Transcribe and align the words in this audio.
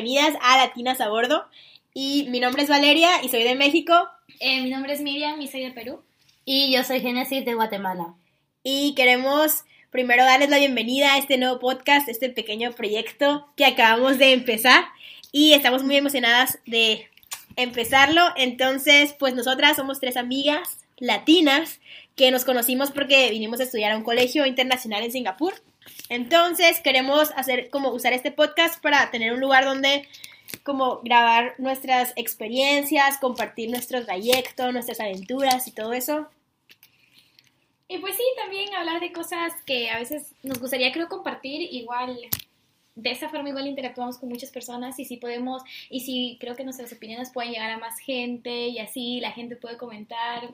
bienvenidas 0.00 0.38
a 0.40 0.56
Latinas 0.56 0.98
a 1.02 1.10
Bordo. 1.10 1.44
Y 1.92 2.26
mi 2.30 2.40
nombre 2.40 2.62
es 2.62 2.70
Valeria 2.70 3.22
y 3.22 3.28
soy 3.28 3.42
de 3.42 3.54
México. 3.54 3.92
Eh, 4.38 4.62
mi 4.62 4.70
nombre 4.70 4.94
es 4.94 5.02
Miriam 5.02 5.38
y 5.42 5.48
soy 5.48 5.62
de 5.62 5.72
Perú. 5.72 6.02
Y 6.46 6.72
yo 6.72 6.84
soy 6.84 7.00
Génesis 7.00 7.44
de 7.44 7.52
Guatemala. 7.52 8.14
Y 8.62 8.94
queremos 8.94 9.64
primero 9.90 10.24
darles 10.24 10.48
la 10.48 10.56
bienvenida 10.56 11.12
a 11.12 11.18
este 11.18 11.36
nuevo 11.36 11.58
podcast, 11.58 12.08
este 12.08 12.30
pequeño 12.30 12.72
proyecto 12.72 13.48
que 13.56 13.66
acabamos 13.66 14.16
de 14.16 14.32
empezar. 14.32 14.84
Y 15.32 15.52
estamos 15.52 15.82
muy 15.82 15.96
emocionadas 15.96 16.60
de 16.64 17.06
empezarlo. 17.56 18.22
Entonces, 18.36 19.14
pues 19.18 19.34
nosotras 19.34 19.76
somos 19.76 20.00
tres 20.00 20.16
amigas 20.16 20.78
latinas 20.96 21.78
que 22.16 22.30
nos 22.30 22.46
conocimos 22.46 22.90
porque 22.90 23.28
vinimos 23.28 23.60
a 23.60 23.64
estudiar 23.64 23.92
a 23.92 23.98
un 23.98 24.04
colegio 24.04 24.46
internacional 24.46 25.02
en 25.02 25.12
Singapur. 25.12 25.52
Entonces, 26.10 26.80
queremos 26.80 27.30
hacer 27.36 27.70
como 27.70 27.90
usar 27.90 28.12
este 28.12 28.32
podcast 28.32 28.82
para 28.82 29.10
tener 29.10 29.32
un 29.32 29.40
lugar 29.40 29.64
donde 29.64 30.06
como 30.64 31.00
grabar 31.02 31.54
nuestras 31.58 32.12
experiencias, 32.16 33.16
compartir 33.18 33.70
nuestro 33.70 34.04
trayecto, 34.04 34.72
nuestras 34.72 34.98
aventuras 34.98 35.68
y 35.68 35.72
todo 35.72 35.92
eso. 35.92 36.28
Y 37.86 37.98
pues 37.98 38.16
sí, 38.16 38.22
también 38.36 38.74
hablar 38.74 39.00
de 39.00 39.12
cosas 39.12 39.52
que 39.64 39.88
a 39.90 39.98
veces 39.98 40.34
nos 40.42 40.58
gustaría 40.58 40.92
creo 40.92 41.08
compartir, 41.08 41.72
igual 41.72 42.18
de 42.96 43.10
esa 43.10 43.28
forma 43.28 43.48
igual 43.48 43.68
interactuamos 43.68 44.18
con 44.18 44.28
muchas 44.28 44.50
personas 44.50 44.98
y 44.98 45.04
si 45.04 45.16
podemos, 45.16 45.62
y 45.88 46.00
si 46.00 46.38
creo 46.40 46.56
que 46.56 46.64
nuestras 46.64 46.92
opiniones 46.92 47.30
pueden 47.30 47.52
llegar 47.52 47.70
a 47.70 47.78
más 47.78 47.98
gente 48.00 48.66
y 48.66 48.80
así 48.80 49.20
la 49.20 49.30
gente 49.30 49.54
puede 49.54 49.76
comentar, 49.76 50.50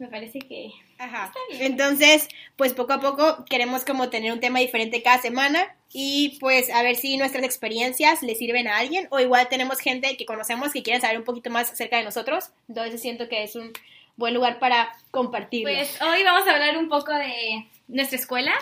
me 0.00 0.08
parece 0.08 0.38
que 0.40 0.72
Ajá. 0.98 1.32
Entonces, 1.60 2.28
pues 2.56 2.72
poco 2.72 2.94
a 2.94 3.00
poco 3.00 3.44
queremos 3.48 3.84
como 3.84 4.08
tener 4.08 4.32
un 4.32 4.40
tema 4.40 4.58
diferente 4.58 5.02
cada 5.02 5.20
semana 5.20 5.76
y 5.92 6.38
pues 6.40 6.70
a 6.70 6.82
ver 6.82 6.96
si 6.96 7.16
nuestras 7.16 7.44
experiencias 7.44 8.22
le 8.22 8.34
sirven 8.34 8.66
a 8.66 8.78
alguien 8.78 9.06
o 9.10 9.20
igual 9.20 9.48
tenemos 9.48 9.78
gente 9.78 10.16
que 10.16 10.26
conocemos 10.26 10.72
que 10.72 10.82
quiere 10.82 11.00
saber 11.00 11.18
un 11.18 11.24
poquito 11.24 11.50
más 11.50 11.70
acerca 11.70 11.98
de 11.98 12.04
nosotros, 12.04 12.50
entonces 12.68 13.00
siento 13.00 13.28
que 13.28 13.42
es 13.42 13.54
un 13.56 13.72
buen 14.16 14.34
lugar 14.34 14.58
para 14.58 14.90
compartir. 15.10 15.62
Pues 15.62 16.00
hoy 16.02 16.24
vamos 16.24 16.48
a 16.48 16.52
hablar 16.52 16.76
un 16.78 16.88
poco 16.88 17.12
de 17.12 17.66
nuestra 17.88 18.18
escuela. 18.18 18.52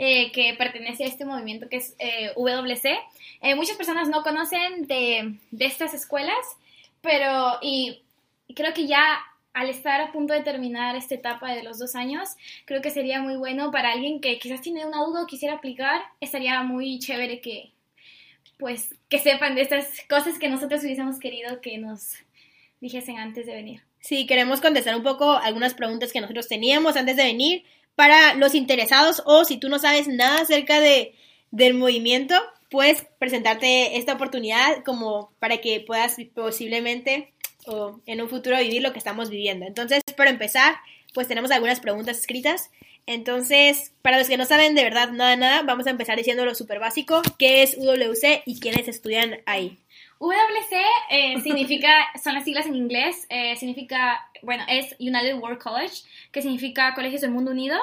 Eh, 0.00 0.30
que 0.30 0.54
pertenece 0.56 1.02
a 1.02 1.08
este 1.08 1.24
movimiento 1.24 1.68
que 1.68 1.78
es 1.78 1.96
eh, 1.98 2.30
WC. 2.36 3.00
Eh, 3.42 3.56
muchas 3.56 3.76
personas 3.76 4.08
no 4.08 4.22
conocen 4.22 4.86
de, 4.86 5.34
de 5.50 5.66
estas 5.66 5.92
escuelas, 5.92 6.36
pero 7.02 7.58
y 7.62 8.00
creo 8.54 8.72
que 8.72 8.86
ya 8.86 9.18
al 9.58 9.68
estar 9.70 10.00
a 10.00 10.12
punto 10.12 10.34
de 10.34 10.42
terminar 10.42 10.94
esta 10.94 11.16
etapa 11.16 11.52
de 11.52 11.64
los 11.64 11.80
dos 11.80 11.96
años, 11.96 12.28
creo 12.64 12.80
que 12.80 12.92
sería 12.92 13.20
muy 13.20 13.34
bueno 13.34 13.72
para 13.72 13.90
alguien 13.90 14.20
que 14.20 14.38
quizás 14.38 14.60
tiene 14.60 14.86
una 14.86 15.02
duda 15.02 15.22
o 15.22 15.26
quisiera 15.26 15.56
aplicar, 15.56 16.00
estaría 16.20 16.62
muy 16.62 17.00
chévere 17.00 17.40
que, 17.40 17.72
pues, 18.56 18.94
que 19.08 19.18
sepan 19.18 19.56
de 19.56 19.62
estas 19.62 19.88
cosas 20.08 20.38
que 20.38 20.48
nosotros 20.48 20.84
hubiésemos 20.84 21.18
querido 21.18 21.60
que 21.60 21.76
nos 21.76 22.14
dijesen 22.80 23.18
antes 23.18 23.46
de 23.46 23.54
venir. 23.54 23.82
Sí, 23.98 24.26
queremos 24.26 24.60
contestar 24.60 24.94
un 24.94 25.02
poco 25.02 25.32
algunas 25.32 25.74
preguntas 25.74 26.12
que 26.12 26.20
nosotros 26.20 26.46
teníamos 26.46 26.94
antes 26.94 27.16
de 27.16 27.24
venir 27.24 27.64
para 27.96 28.34
los 28.34 28.54
interesados 28.54 29.24
o 29.26 29.44
si 29.44 29.56
tú 29.56 29.68
no 29.68 29.80
sabes 29.80 30.06
nada 30.06 30.42
acerca 30.42 30.78
de, 30.78 31.16
del 31.50 31.74
movimiento, 31.74 32.36
puedes 32.70 33.04
presentarte 33.18 33.98
esta 33.98 34.12
oportunidad 34.12 34.84
como 34.84 35.32
para 35.40 35.58
que 35.58 35.80
puedas 35.80 36.16
posiblemente 36.32 37.32
o 37.66 38.00
en 38.06 38.20
un 38.20 38.28
futuro 38.28 38.58
vivir 38.58 38.82
lo 38.82 38.92
que 38.92 38.98
estamos 38.98 39.30
viviendo. 39.30 39.66
Entonces, 39.66 40.02
para 40.16 40.30
empezar, 40.30 40.76
pues 41.14 41.28
tenemos 41.28 41.50
algunas 41.50 41.80
preguntas 41.80 42.18
escritas. 42.18 42.70
Entonces, 43.06 43.92
para 44.02 44.18
los 44.18 44.28
que 44.28 44.36
no 44.36 44.44
saben 44.44 44.74
de 44.74 44.84
verdad 44.84 45.10
nada, 45.10 45.36
nada, 45.36 45.62
vamos 45.62 45.86
a 45.86 45.90
empezar 45.90 46.16
diciendo 46.16 46.44
lo 46.44 46.54
súper 46.54 46.78
básico, 46.78 47.22
qué 47.38 47.62
es 47.62 47.76
UWC 47.78 48.42
y 48.44 48.60
quiénes 48.60 48.86
estudian 48.86 49.38
ahí. 49.46 49.78
UWC 50.18 50.72
eh, 51.10 51.40
significa, 51.40 51.88
son 52.22 52.34
las 52.34 52.44
siglas 52.44 52.66
en 52.66 52.74
inglés, 52.74 53.26
eh, 53.30 53.56
significa, 53.56 54.28
bueno, 54.42 54.64
es 54.68 54.94
United 54.98 55.38
World 55.38 55.58
College, 55.58 56.02
que 56.32 56.42
significa 56.42 56.94
Colegios 56.94 57.22
del 57.22 57.30
Mundo 57.30 57.50
Unido, 57.52 57.78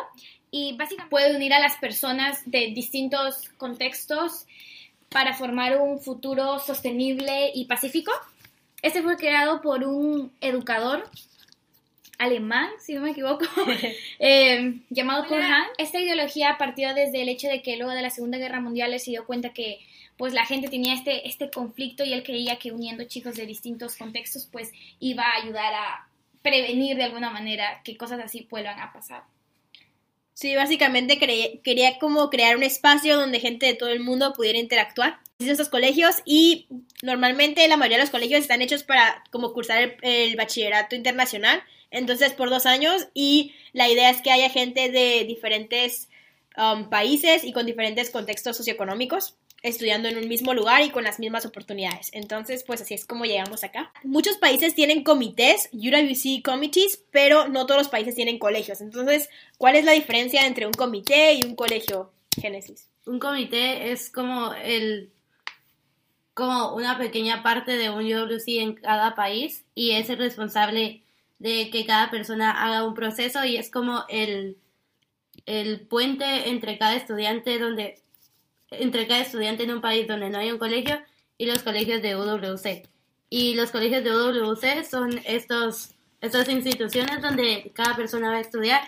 y 0.52 0.76
básicamente 0.78 1.10
puede 1.10 1.36
unir 1.36 1.54
a 1.54 1.60
las 1.60 1.76
personas 1.78 2.42
de 2.46 2.68
distintos 2.68 3.50
contextos 3.58 4.46
para 5.10 5.34
formar 5.34 5.78
un 5.82 6.00
futuro 6.00 6.60
sostenible 6.60 7.52
y 7.54 7.66
pacífico. 7.66 8.12
Este 8.86 9.02
fue 9.02 9.18
creado 9.18 9.62
por 9.62 9.84
un 9.84 10.32
educador 10.42 11.10
alemán, 12.20 12.70
si 12.78 12.94
no 12.94 13.02
me 13.02 13.10
equivoco, 13.10 13.44
eh, 14.20 14.80
llamado 14.92 15.26
Kurt 15.26 15.42
Hahn. 15.42 15.66
Esta 15.80 16.00
ideología 16.00 16.58
partió 16.60 16.94
desde 16.94 17.24
el 17.24 17.30
hecho 17.30 17.48
de 17.48 17.64
que 17.64 17.78
luego 17.78 17.94
de 17.94 18.04
la 18.04 18.12
Segunda 18.12 18.38
Guerra 18.38 18.62
Mundial 18.62 18.94
él 18.94 19.00
se 19.00 19.10
dio 19.10 19.26
cuenta 19.26 19.54
que 19.54 19.80
pues 20.18 20.34
la 20.34 20.46
gente 20.46 20.68
tenía 20.68 20.94
este, 20.94 21.28
este 21.28 21.50
conflicto 21.50 22.04
y 22.04 22.14
él 22.14 22.22
creía 22.22 22.60
que 22.60 22.72
uniendo 22.72 23.06
chicos 23.06 23.34
de 23.34 23.48
distintos 23.48 23.96
contextos 23.96 24.48
pues 24.52 24.72
iba 25.00 25.24
a 25.24 25.42
ayudar 25.42 25.74
a 25.74 26.08
prevenir 26.44 26.96
de 26.96 27.06
alguna 27.06 27.32
manera 27.32 27.82
que 27.84 27.98
cosas 27.98 28.20
así 28.20 28.46
vuelvan 28.52 28.80
a 28.80 28.94
pasar. 28.94 29.24
Sí, 30.36 30.56
básicamente 30.56 31.18
quería 31.18 31.98
como 31.98 32.30
crear 32.30 32.56
un 32.56 32.62
espacio 32.62 33.20
donde 33.20 33.40
gente 33.40 33.66
de 33.66 33.74
todo 33.74 33.90
el 33.90 34.02
mundo 34.02 34.34
pudiera 34.34 34.60
interactuar 34.60 35.25
estos 35.40 35.70
colegios 35.70 36.16
y 36.24 36.68
normalmente 37.04 37.68
la 37.68 37.78
mayoría 37.78 37.98
de 37.98 38.04
los 38.04 38.12
colegios 38.12 38.42
están 38.42 38.62
hechos 38.62 38.84
para 38.84 39.24
como 39.32 39.54
cursar 39.54 39.98
el, 40.02 40.36
bachillerato 40.36 40.96
internacional, 40.96 41.62
entonces 41.92 42.34
por 42.34 42.50
dos 42.50 42.66
años 42.66 43.08
y 43.14 43.54
la 43.74 43.90
idea 43.90 44.10
es 44.10 44.22
que 44.22 44.32
haya 44.32 44.50
gente 44.50 44.90
de 44.90 45.26
diferentes 45.26 46.10
um, 46.58 46.90
países 46.90 47.44
y 47.44 47.52
con 47.52 47.66
diferentes 47.66 48.10
contextos 48.10 48.58
socioeconómicos 48.58 49.36
estudiando 49.62 50.08
en 50.08 50.18
un 50.18 50.28
mismo 50.28 50.54
lugar 50.54 50.84
y 50.84 50.92
con 50.92 51.04
las 51.04 51.20
mismas 51.20 51.44
oportunidades. 51.44 52.12
Entonces, 52.14 52.64
pues 52.64 52.82
así 52.82 52.94
es 52.94 53.04
como 53.04 53.26
llegamos 53.26 53.64
acá. 53.64 53.92
Muchos 54.04 54.38
países 54.38 54.76
tienen 54.76 55.04
comités, 55.04 55.70
UWC 55.74 56.44
committees, 56.44 57.04
pero 57.10 57.48
no 57.48 57.66
todos 57.66 57.82
los 57.82 57.90
países 57.90 58.14
tienen 58.14 58.38
colegios. 58.38 58.80
Entonces, 58.80 59.28
¿cuál 59.58 59.76
es 59.76 59.84
la 59.84 59.94
diferencia 59.94 60.46
entre 60.46 60.68
un 60.68 60.74
comité 60.74 61.34
y 61.34 61.44
un 61.44 61.56
colegio, 61.56 62.12
Génesis? 62.40 62.90
Un 63.08 63.18
comité 63.18 63.92
es 63.92 64.12
como 64.12 64.54
el 64.54 65.15
como 66.36 66.76
una 66.76 66.98
pequeña 66.98 67.42
parte 67.42 67.78
de 67.78 67.90
un 67.90 68.04
UWC 68.06 68.44
en 68.60 68.76
cada 68.76 69.16
país 69.16 69.66
y 69.74 69.92
es 69.92 70.10
el 70.10 70.18
responsable 70.18 71.02
de 71.40 71.70
que 71.72 71.86
cada 71.86 72.12
persona 72.12 72.52
haga 72.52 72.86
un 72.86 72.94
proceso 72.94 73.44
y 73.46 73.56
es 73.56 73.72
como 73.72 74.04
el, 74.10 74.58
el 75.46 75.80
puente 75.88 76.50
entre 76.50 76.78
cada 76.78 76.96
estudiante 76.96 77.58
donde 77.58 78.02
entre 78.70 79.08
cada 79.08 79.22
estudiante 79.22 79.64
en 79.64 79.72
un 79.72 79.82
país 79.82 80.08
donde 80.08 80.30
no 80.30 80.38
hay 80.38 80.52
un 80.52 80.58
colegio 80.58 81.00
y 81.38 81.46
los 81.46 81.64
colegios 81.64 82.02
de 82.02 82.18
UWC. 82.18 82.88
Y 83.30 83.54
los 83.56 83.72
colegios 83.72 84.04
de 84.04 84.12
UWC 84.12 84.84
son 84.84 85.22
estos, 85.26 85.92
estas 86.20 86.50
instituciones 86.50 87.22
donde 87.22 87.72
cada 87.74 87.96
persona 87.96 88.30
va 88.30 88.38
a 88.38 88.42
estudiar 88.42 88.82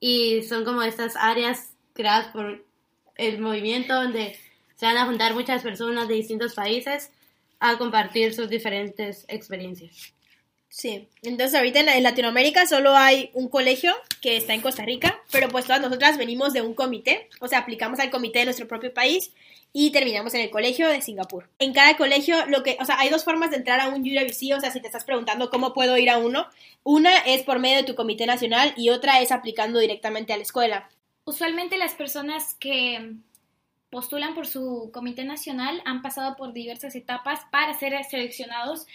y 0.00 0.42
son 0.44 0.64
como 0.64 0.82
estas 0.82 1.14
áreas 1.16 1.74
creadas 1.92 2.28
por 2.28 2.64
el 3.16 3.38
movimiento 3.38 3.94
donde 3.94 4.38
se 4.76 4.86
van 4.86 4.96
a 4.96 5.06
juntar 5.06 5.34
muchas 5.34 5.62
personas 5.62 6.08
de 6.08 6.14
distintos 6.14 6.54
países 6.54 7.10
a 7.58 7.78
compartir 7.78 8.34
sus 8.34 8.48
diferentes 8.48 9.24
experiencias. 9.28 10.12
Sí, 10.68 11.08
entonces 11.22 11.54
ahorita 11.54 11.80
en 11.80 12.02
Latinoamérica 12.02 12.66
solo 12.66 12.94
hay 12.94 13.30
un 13.32 13.48
colegio 13.48 13.94
que 14.20 14.36
está 14.36 14.52
en 14.52 14.60
Costa 14.60 14.84
Rica, 14.84 15.18
pero 15.30 15.48
pues 15.48 15.64
todas 15.64 15.80
nosotras 15.80 16.18
venimos 16.18 16.52
de 16.52 16.60
un 16.60 16.74
comité, 16.74 17.30
o 17.40 17.48
sea, 17.48 17.60
aplicamos 17.60 17.98
al 17.98 18.10
comité 18.10 18.40
de 18.40 18.44
nuestro 18.46 18.68
propio 18.68 18.92
país 18.92 19.32
y 19.72 19.90
terminamos 19.90 20.34
en 20.34 20.42
el 20.42 20.50
colegio 20.50 20.86
de 20.88 21.00
Singapur. 21.00 21.48
En 21.58 21.72
cada 21.72 21.96
colegio, 21.96 22.44
lo 22.46 22.62
que, 22.62 22.76
o 22.78 22.84
sea, 22.84 22.98
hay 22.98 23.08
dos 23.08 23.24
formas 23.24 23.50
de 23.50 23.56
entrar 23.56 23.80
a 23.80 23.88
un 23.88 24.02
UWC, 24.02 24.54
o 24.54 24.60
sea, 24.60 24.70
si 24.70 24.80
te 24.80 24.86
estás 24.86 25.04
preguntando 25.04 25.48
cómo 25.48 25.72
puedo 25.72 25.96
ir 25.96 26.10
a 26.10 26.18
uno, 26.18 26.46
una 26.82 27.16
es 27.20 27.42
por 27.42 27.58
medio 27.58 27.78
de 27.78 27.84
tu 27.84 27.94
comité 27.94 28.26
nacional 28.26 28.74
y 28.76 28.90
otra 28.90 29.22
es 29.22 29.32
aplicando 29.32 29.78
directamente 29.78 30.34
a 30.34 30.36
la 30.36 30.42
escuela. 30.42 30.90
Usualmente 31.24 31.78
las 31.78 31.94
personas 31.94 32.54
que 32.54 33.14
postulan 33.90 34.34
por 34.34 34.46
su 34.46 34.90
comité 34.92 35.24
nacional 35.24 35.80
han 35.84 36.02
pasado 36.02 36.36
por 36.36 36.52
diversas 36.52 36.94
etapas 36.94 37.40
para 37.50 37.74
ser 37.74 38.02
seleccionados 38.04 38.86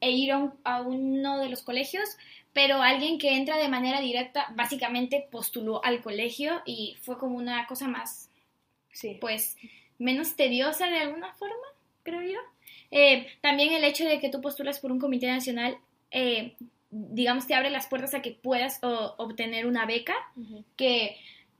e 0.00 0.10
ir 0.10 0.32
a, 0.32 0.80
uno 0.82 1.38
de 1.38 1.48
los 1.48 1.62
colegios, 1.62 2.16
pero 2.52 2.82
alguien 2.82 3.18
que 3.18 3.36
entra 3.36 3.56
de 3.56 3.68
manera 3.68 4.00
directa 4.00 4.46
básicamente 4.54 5.26
postuló 5.30 5.84
al 5.84 6.02
colegio 6.02 6.62
y 6.64 6.96
fue 7.02 7.18
como 7.18 7.36
una 7.36 7.66
cosa 7.66 7.88
más, 7.88 8.30
sí. 8.92 9.18
pues, 9.20 9.56
menos 9.98 10.36
tediosa 10.36 10.88
de 10.88 10.98
alguna 10.98 11.32
forma, 11.34 11.66
creo 12.02 12.22
yo. 12.22 12.38
Eh, 12.90 13.26
también 13.40 13.72
el 13.72 13.84
hecho 13.84 14.04
de 14.04 14.20
que 14.20 14.28
tú 14.28 14.40
postulas 14.40 14.78
por 14.78 14.92
un 14.92 15.00
comité 15.00 15.26
nacional, 15.26 15.78
eh, 16.10 16.54
digamos, 16.90 17.46
te 17.46 17.54
abre 17.54 17.70
las 17.70 17.88
puertas 17.88 18.14
a 18.14 18.22
que 18.22 18.30
puedas 18.30 18.78
obtener 18.82 19.66
una 19.66 19.86
beca, 19.86 20.14
que 20.76 21.16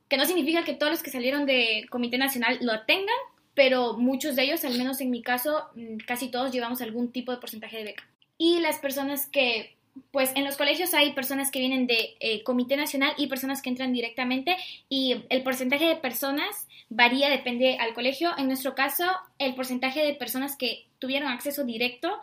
que 0.07 0.17
no 0.17 0.25
significa 0.25 0.63
que 0.63 0.73
todos 0.73 0.91
los 0.91 1.03
que 1.03 1.11
salieron 1.11 1.45
de 1.45 1.85
Comité 1.89 2.17
Nacional 2.17 2.59
lo 2.61 2.81
tengan, 2.81 3.15
pero 3.53 3.97
muchos 3.97 4.35
de 4.35 4.43
ellos, 4.43 4.63
al 4.65 4.77
menos 4.77 5.01
en 5.01 5.09
mi 5.09 5.21
caso, 5.21 5.65
mm, 5.75 5.97
casi 6.05 6.29
todos 6.29 6.51
llevamos 6.51 6.81
algún 6.81 7.11
tipo 7.11 7.31
de 7.31 7.39
porcentaje 7.39 7.77
de 7.77 7.83
beca. 7.83 8.07
Y 8.37 8.59
las 8.59 8.77
personas 8.77 9.27
que 9.27 9.77
pues 10.11 10.31
en 10.35 10.45
los 10.45 10.57
colegios 10.57 10.93
hay 10.93 11.13
personas 11.13 11.51
que 11.51 11.59
vienen 11.59 11.87
de 11.87 12.15
eh, 12.19 12.43
Comité 12.43 12.77
Nacional 12.77 13.13
y 13.17 13.27
personas 13.27 13.61
que 13.61 13.69
entran 13.69 13.93
directamente 13.93 14.55
y 14.89 15.23
el 15.29 15.43
porcentaje 15.43 15.85
de 15.85 15.95
personas 15.95 16.67
varía, 16.89 17.29
depende 17.29 17.77
al 17.77 17.93
colegio. 17.93 18.31
En 18.37 18.47
nuestro 18.47 18.75
caso, 18.75 19.05
el 19.39 19.55
porcentaje 19.55 20.05
de 20.05 20.13
personas 20.13 20.55
que 20.55 20.85
tuvieron 20.99 21.29
acceso 21.29 21.63
directo 21.63 22.15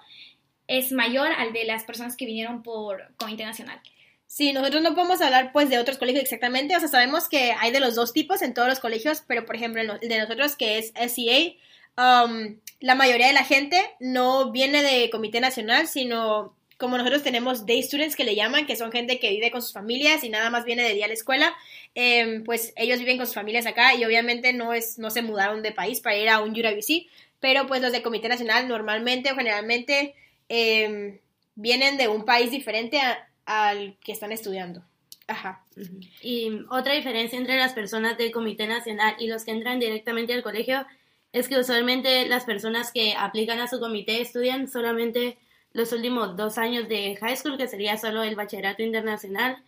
es 0.66 0.92
mayor 0.92 1.32
al 1.32 1.52
de 1.52 1.64
las 1.64 1.84
personas 1.84 2.16
que 2.16 2.26
vinieron 2.26 2.62
por 2.62 3.12
Comité 3.16 3.44
Nacional. 3.44 3.80
Sí, 4.26 4.53
nosotros 4.53 4.82
no 4.82 4.94
podemos 4.94 5.21
hablar 5.21 5.53
pues 5.53 5.69
de 5.69 5.79
otros 5.79 5.99
colegios 5.99 6.25
exactamente, 6.25 6.75
o 6.75 6.81
sea, 6.81 6.88
sabemos 6.88 7.29
que 7.29 7.53
hay 7.53 7.71
de 7.71 7.81
los 7.81 7.94
dos 7.94 8.12
tipos 8.12 8.43
en 8.43 8.53
todos 8.55 8.69
los 8.69 8.81
colegios, 8.81 9.23
pero 9.26 9.44
por 9.44 9.55
ejemplo 9.55 9.81
el 9.81 10.09
de 10.09 10.19
nosotros 10.19 10.56
que 10.56 10.79
es 10.79 10.93
SEA, 10.97 11.55
um, 11.97 12.56
la 12.81 12.94
mayoría 12.94 13.29
de 13.29 13.32
la 13.32 13.44
gente 13.44 13.81
no 14.00 14.50
viene 14.50 14.82
de 14.82 15.09
Comité 15.11 15.41
Nacional, 15.41 15.87
sino 15.87 16.56
como 16.79 16.99
nosotros 16.99 17.23
tenemos 17.23 17.67
day 17.67 17.82
students 17.82 18.17
que 18.17 18.25
le 18.25 18.35
llaman, 18.35 18.67
que 18.67 18.76
son 18.76 18.91
gente 18.91 19.19
que 19.21 19.31
vive 19.31 19.50
con 19.50 19.62
sus 19.62 19.73
familias 19.73 20.25
y 20.25 20.29
nada 20.29 20.50
más 20.50 20.65
viene 20.65 20.82
de 20.82 20.94
día 20.94 21.05
a 21.05 21.09
la 21.09 21.15
escuela, 21.15 21.55
em, 21.94 22.43
pues 22.44 22.73
ellos 22.76 22.99
viven 22.99 23.17
con 23.17 23.26
sus 23.26 23.35
familias 23.35 23.67
acá 23.67 23.94
y 23.94 24.05
obviamente 24.05 24.53
no, 24.53 24.73
es, 24.73 24.99
no 24.99 25.11
se 25.11 25.23
mudaron 25.23 25.62
de 25.62 25.73
país 25.73 26.00
para 26.00 26.17
ir 26.17 26.29
a 26.29 26.41
un 26.41 26.50
UWC, 26.50 27.06
pero 27.41 27.67
pues 27.67 27.81
los 27.81 27.93
de 27.93 28.03
Comité 28.03 28.29
Nacional 28.29 28.69
normalmente 28.69 29.31
o 29.31 29.37
generalmente 29.37 30.15
em, 30.49 31.19
vienen 31.55 31.97
de 31.97 32.09
un 32.09 32.25
país 32.25 32.50
diferente 32.50 33.00
al 33.46 33.96
que 34.05 34.12
están 34.12 34.32
estudiando. 34.32 34.82
Ajá. 35.26 35.64
Y 36.20 36.50
otra 36.70 36.94
diferencia 36.94 37.38
entre 37.38 37.56
las 37.56 37.73
personas 37.73 38.19
del 38.19 38.31
Comité 38.31 38.67
Nacional 38.67 39.17
y 39.19 39.26
los 39.26 39.44
que 39.44 39.52
entran 39.52 39.81
directamente 39.81 40.35
al 40.35 40.43
colegio 40.43 40.87
es 41.32 41.49
que 41.49 41.58
usualmente 41.58 42.29
las 42.29 42.44
personas 42.44 42.93
que 42.93 43.14
aplican 43.19 43.61
a 43.61 43.67
su 43.67 43.81
comité 43.81 44.20
estudian 44.20 44.69
solamente 44.69 45.38
los 45.73 45.93
últimos 45.93 46.37
dos 46.37 46.58
años 46.58 46.88
de 46.88 47.17
high 47.17 47.37
school, 47.37 47.58
que 47.58 47.67
sería 47.67 47.96
solo 47.99 48.23
el 48.23 48.37
bachillerato 48.37 48.82
internacional, 48.82 49.58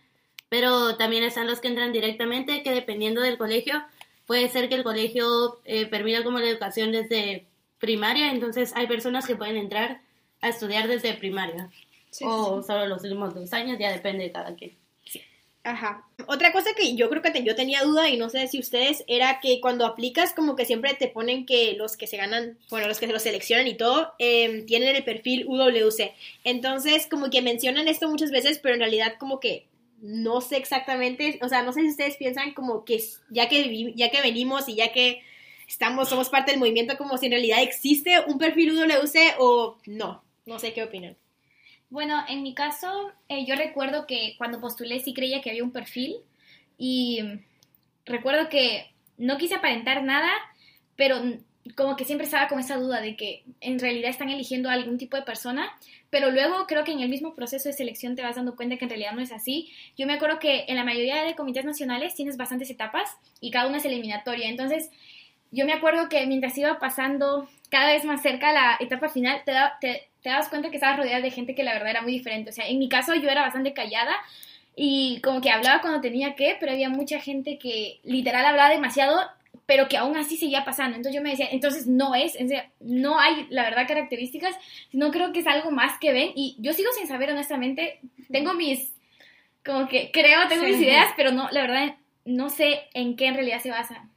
pero 0.47 0.95
también 0.95 1.23
están 1.23 1.45
los 1.45 1.59
que 1.59 1.67
entran 1.67 1.91
directamente, 1.91 2.63
que 2.63 2.71
dependiendo 2.71 3.21
del 3.21 3.37
colegio, 3.37 3.83
puede 4.25 4.47
ser 4.47 4.69
que 4.69 4.75
el 4.75 4.83
colegio 4.83 5.59
eh, 5.65 5.85
permita 5.87 6.23
como 6.23 6.39
la 6.39 6.47
educación 6.47 6.93
desde 6.93 7.45
primaria, 7.79 8.31
entonces 8.31 8.71
hay 8.75 8.87
personas 8.87 9.27
que 9.27 9.35
pueden 9.35 9.57
entrar 9.57 9.99
a 10.39 10.47
estudiar 10.47 10.87
desde 10.87 11.13
primaria, 11.15 11.69
o 12.21 12.61
solo 12.63 12.85
los 12.87 13.03
últimos 13.03 13.33
dos 13.33 13.53
años, 13.53 13.77
ya 13.79 13.91
depende 13.91 14.25
de 14.25 14.31
cada 14.31 14.55
quien. 14.55 14.75
Ajá. 15.67 16.07
Otra 16.27 16.53
cosa 16.53 16.69
que 16.77 16.95
yo 16.95 17.09
creo 17.09 17.21
que 17.21 17.43
yo 17.43 17.53
tenía 17.53 17.83
duda 17.83 18.09
y 18.09 18.15
no 18.15 18.29
sé 18.29 18.47
si 18.47 18.57
ustedes 18.57 19.03
era 19.07 19.41
que 19.41 19.59
cuando 19.59 19.85
aplicas 19.85 20.31
como 20.33 20.55
que 20.55 20.63
siempre 20.63 20.93
te 20.93 21.09
ponen 21.09 21.45
que 21.45 21.73
los 21.73 21.97
que 21.97 22.07
se 22.07 22.15
ganan, 22.15 22.57
bueno, 22.69 22.87
los 22.87 22.99
que 22.99 23.07
se 23.07 23.11
los 23.11 23.21
seleccionan 23.21 23.67
y 23.67 23.75
todo, 23.75 24.13
em, 24.17 24.65
tienen 24.65 24.95
el 24.95 25.03
perfil 25.03 25.45
UWC. 25.45 26.13
Entonces 26.45 27.07
como 27.07 27.29
que 27.29 27.41
mencionan 27.41 27.89
esto 27.89 28.09
muchas 28.09 28.31
veces, 28.31 28.59
pero 28.59 28.75
en 28.75 28.79
realidad 28.79 29.15
como 29.19 29.41
que 29.41 29.67
no 30.01 30.39
sé 30.39 30.55
exactamente, 30.55 31.37
o 31.41 31.49
sea, 31.49 31.63
no 31.63 31.73
sé 31.73 31.81
si 31.81 31.89
ustedes 31.89 32.15
piensan 32.15 32.53
como 32.53 32.85
que 32.85 33.03
ya 33.29 33.49
que, 33.49 33.93
ya 33.93 34.09
que 34.09 34.21
venimos 34.21 34.69
y 34.69 34.75
ya 34.75 34.93
que 34.93 35.21
estamos, 35.67 36.07
somos 36.07 36.29
parte 36.29 36.51
del 36.51 36.61
movimiento, 36.61 36.97
como 36.97 37.17
si 37.17 37.25
en 37.25 37.33
realidad 37.33 37.61
existe 37.61 38.21
un 38.25 38.37
perfil 38.37 38.71
UWC 38.71 39.35
o 39.39 39.77
no. 39.85 40.23
No 40.45 40.59
sé 40.59 40.71
qué 40.71 40.83
opinan. 40.83 41.17
Bueno, 41.89 42.23
en 42.27 42.43
mi 42.43 42.53
caso, 42.53 43.11
eh, 43.29 43.45
yo 43.45 43.55
recuerdo 43.55 44.05
que 44.07 44.35
cuando 44.37 44.59
postulé 44.59 44.99
sí 44.99 45.13
creía 45.13 45.41
que 45.41 45.49
había 45.49 45.63
un 45.63 45.71
perfil 45.71 46.17
y 46.77 47.21
recuerdo 48.05 48.49
que 48.49 48.91
no 49.17 49.37
quise 49.37 49.55
aparentar 49.55 50.03
nada, 50.03 50.29
pero 50.95 51.21
como 51.75 51.95
que 51.95 52.05
siempre 52.05 52.25
estaba 52.25 52.47
con 52.47 52.59
esa 52.59 52.77
duda 52.77 53.01
de 53.01 53.15
que 53.15 53.43
en 53.61 53.79
realidad 53.79 54.09
están 54.09 54.29
eligiendo 54.29 54.69
a 54.69 54.73
algún 54.73 54.97
tipo 54.97 55.17
de 55.17 55.23
persona, 55.23 55.77
pero 56.09 56.31
luego 56.31 56.65
creo 56.67 56.83
que 56.83 56.91
en 56.91 56.99
el 56.99 57.09
mismo 57.09 57.35
proceso 57.35 57.69
de 57.69 57.73
selección 57.73 58.15
te 58.15 58.21
vas 58.21 58.35
dando 58.35 58.55
cuenta 58.55 58.77
que 58.77 58.85
en 58.85 58.89
realidad 58.89 59.13
no 59.13 59.21
es 59.21 59.31
así. 59.31 59.71
Yo 59.97 60.07
me 60.07 60.13
acuerdo 60.13 60.39
que 60.39 60.65
en 60.67 60.75
la 60.75 60.83
mayoría 60.83 61.23
de 61.23 61.35
comités 61.35 61.65
nacionales 61.65 62.15
tienes 62.15 62.37
bastantes 62.37 62.69
etapas 62.69 63.09
y 63.41 63.51
cada 63.51 63.67
una 63.67 63.77
es 63.77 63.85
eliminatoria, 63.85 64.49
entonces 64.49 64.89
yo 65.51 65.65
me 65.65 65.73
acuerdo 65.73 66.09
que 66.09 66.25
mientras 66.27 66.57
iba 66.57 66.77
pasando 66.79 67.47
cada 67.69 67.87
vez 67.93 68.03
más 68.05 68.21
cerca 68.21 68.51
la 68.51 68.77
etapa 68.79 69.09
final, 69.09 69.41
te, 69.45 69.53
te, 69.79 70.09
te 70.27 70.33
das 70.33 70.49
cuenta 70.49 70.69
que 70.69 70.75
estabas 70.75 70.97
rodeada 70.97 71.21
de 71.21 71.31
gente 71.31 71.55
que 71.55 71.63
la 71.63 71.71
verdad 71.71 71.91
era 71.91 72.01
muy 72.01 72.11
diferente. 72.11 72.49
O 72.49 72.53
sea, 72.53 72.67
en 72.67 72.79
mi 72.79 72.89
caso 72.89 73.15
yo 73.15 73.29
era 73.29 73.41
bastante 73.41 73.73
callada 73.73 74.13
y 74.75 75.21
como 75.21 75.39
que 75.39 75.49
hablaba 75.49 75.79
cuando 75.79 76.01
tenía 76.01 76.35
que, 76.35 76.57
pero 76.59 76.73
había 76.73 76.89
mucha 76.89 77.21
gente 77.21 77.57
que 77.57 78.01
literal 78.03 78.45
hablaba 78.45 78.69
demasiado, 78.69 79.21
pero 79.65 79.87
que 79.87 79.95
aún 79.95 80.17
así 80.17 80.35
seguía 80.35 80.65
pasando. 80.65 80.97
Entonces 80.97 81.15
yo 81.15 81.23
me 81.23 81.29
decía, 81.29 81.47
entonces 81.49 81.87
no 81.87 82.13
es, 82.13 82.37
no 82.81 83.17
hay 83.17 83.47
la 83.49 83.63
verdad 83.63 83.87
características, 83.87 84.53
no 84.91 85.11
creo 85.11 85.31
que 85.31 85.39
es 85.39 85.47
algo 85.47 85.71
más 85.71 85.97
que 85.97 86.11
ven. 86.11 86.31
Y 86.35 86.57
yo 86.59 86.73
sigo 86.73 86.91
sin 86.91 87.07
saber 87.07 87.31
honestamente, 87.31 88.01
tengo 88.29 88.53
mis, 88.53 88.91
como 89.65 89.87
que 89.87 90.11
creo, 90.11 90.45
tengo 90.49 90.63
mis 90.63 90.81
ideas, 90.81 91.13
pero 91.15 91.31
no, 91.31 91.49
la 91.51 91.61
verdad 91.61 91.95
no 92.25 92.49
sé 92.49 92.81
en 92.93 93.15
qué 93.15 93.27
en 93.27 93.35
realidad 93.35 93.61
se 93.61 93.71
basa. 93.71 94.09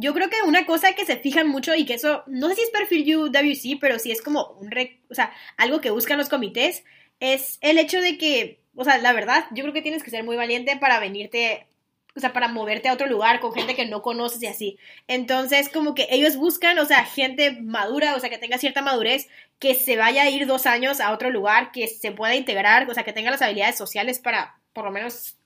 Yo 0.00 0.14
creo 0.14 0.30
que 0.30 0.42
una 0.46 0.64
cosa 0.64 0.92
que 0.92 1.04
se 1.04 1.16
fijan 1.16 1.48
mucho 1.48 1.74
y 1.74 1.84
que 1.84 1.94
eso, 1.94 2.22
no 2.28 2.48
sé 2.48 2.54
si 2.54 2.62
es 2.62 2.70
perfil 2.70 3.16
UWC, 3.16 3.80
pero 3.80 3.98
sí 3.98 4.12
es 4.12 4.22
como 4.22 4.46
un, 4.60 4.70
o 5.10 5.14
sea, 5.14 5.32
algo 5.56 5.80
que 5.80 5.90
buscan 5.90 6.18
los 6.18 6.28
comités, 6.28 6.84
es 7.18 7.58
el 7.62 7.78
hecho 7.78 8.00
de 8.00 8.16
que, 8.16 8.60
o 8.76 8.84
sea, 8.84 8.98
la 8.98 9.12
verdad, 9.12 9.46
yo 9.50 9.64
creo 9.64 9.74
que 9.74 9.82
tienes 9.82 10.04
que 10.04 10.10
ser 10.10 10.22
muy 10.22 10.36
valiente 10.36 10.76
para 10.76 11.00
venirte, 11.00 11.66
o 12.14 12.20
sea, 12.20 12.32
para 12.32 12.46
moverte 12.46 12.88
a 12.88 12.92
otro 12.92 13.08
lugar 13.08 13.40
con 13.40 13.52
gente 13.52 13.74
que 13.74 13.86
no 13.86 14.00
conoces 14.00 14.40
y 14.40 14.46
así. 14.46 14.78
Entonces, 15.08 15.68
como 15.68 15.96
que 15.96 16.06
ellos 16.10 16.36
buscan, 16.36 16.78
o 16.78 16.84
sea, 16.84 17.04
gente 17.04 17.58
madura, 17.60 18.14
o 18.14 18.20
sea, 18.20 18.30
que 18.30 18.38
tenga 18.38 18.58
cierta 18.58 18.82
madurez, 18.82 19.28
que 19.58 19.74
se 19.74 19.96
vaya 19.96 20.22
a 20.22 20.30
ir 20.30 20.46
dos 20.46 20.66
años 20.66 21.00
a 21.00 21.12
otro 21.12 21.30
lugar, 21.30 21.72
que 21.72 21.88
se 21.88 22.12
pueda 22.12 22.36
integrar, 22.36 22.88
o 22.88 22.94
sea, 22.94 23.02
que 23.02 23.12
tenga 23.12 23.32
las 23.32 23.42
habilidades 23.42 23.76
sociales 23.76 24.20
para, 24.20 24.60
por 24.72 24.84
lo 24.84 24.92
menos, 24.92 25.38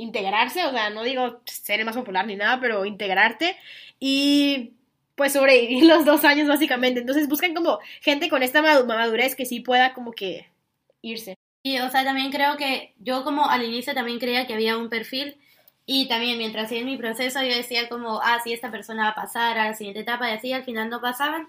integrarse, 0.00 0.64
o 0.64 0.72
sea, 0.72 0.88
no 0.88 1.02
digo 1.02 1.42
ser 1.44 1.80
el 1.80 1.86
más 1.86 1.94
popular 1.94 2.26
ni 2.26 2.34
nada, 2.34 2.58
pero 2.58 2.86
integrarte 2.86 3.56
y 4.00 4.72
pues 5.14 5.34
sobrevivir 5.34 5.84
los 5.86 6.04
dos 6.04 6.24
años 6.24 6.48
básicamente. 6.48 7.00
Entonces 7.00 7.28
buscan 7.28 7.54
como 7.54 7.78
gente 8.00 8.28
con 8.28 8.42
esta 8.42 8.62
madurez 8.62 9.36
que 9.36 9.46
sí 9.46 9.60
pueda 9.60 9.94
como 9.94 10.10
que 10.12 10.50
irse. 11.02 11.36
Y 11.62 11.78
o 11.78 11.90
sea, 11.90 12.04
también 12.04 12.32
creo 12.32 12.56
que 12.56 12.94
yo 12.98 13.22
como 13.22 13.48
al 13.48 13.62
inicio 13.62 13.94
también 13.94 14.18
creía 14.18 14.46
que 14.46 14.54
había 14.54 14.78
un 14.78 14.88
perfil 14.88 15.36
y 15.84 16.08
también 16.08 16.38
mientras 16.38 16.66
hacía 16.66 16.84
mi 16.84 16.96
proceso 16.96 17.42
yo 17.42 17.54
decía 17.54 17.88
como, 17.88 18.20
ah, 18.22 18.38
sí, 18.42 18.52
esta 18.52 18.70
persona 18.70 19.04
va 19.04 19.08
a 19.10 19.14
pasar 19.14 19.58
a 19.58 19.66
la 19.66 19.74
siguiente 19.74 20.00
etapa 20.00 20.30
y 20.30 20.34
así, 20.34 20.52
al 20.52 20.64
final 20.64 20.88
no 20.88 21.00
pasaban. 21.00 21.48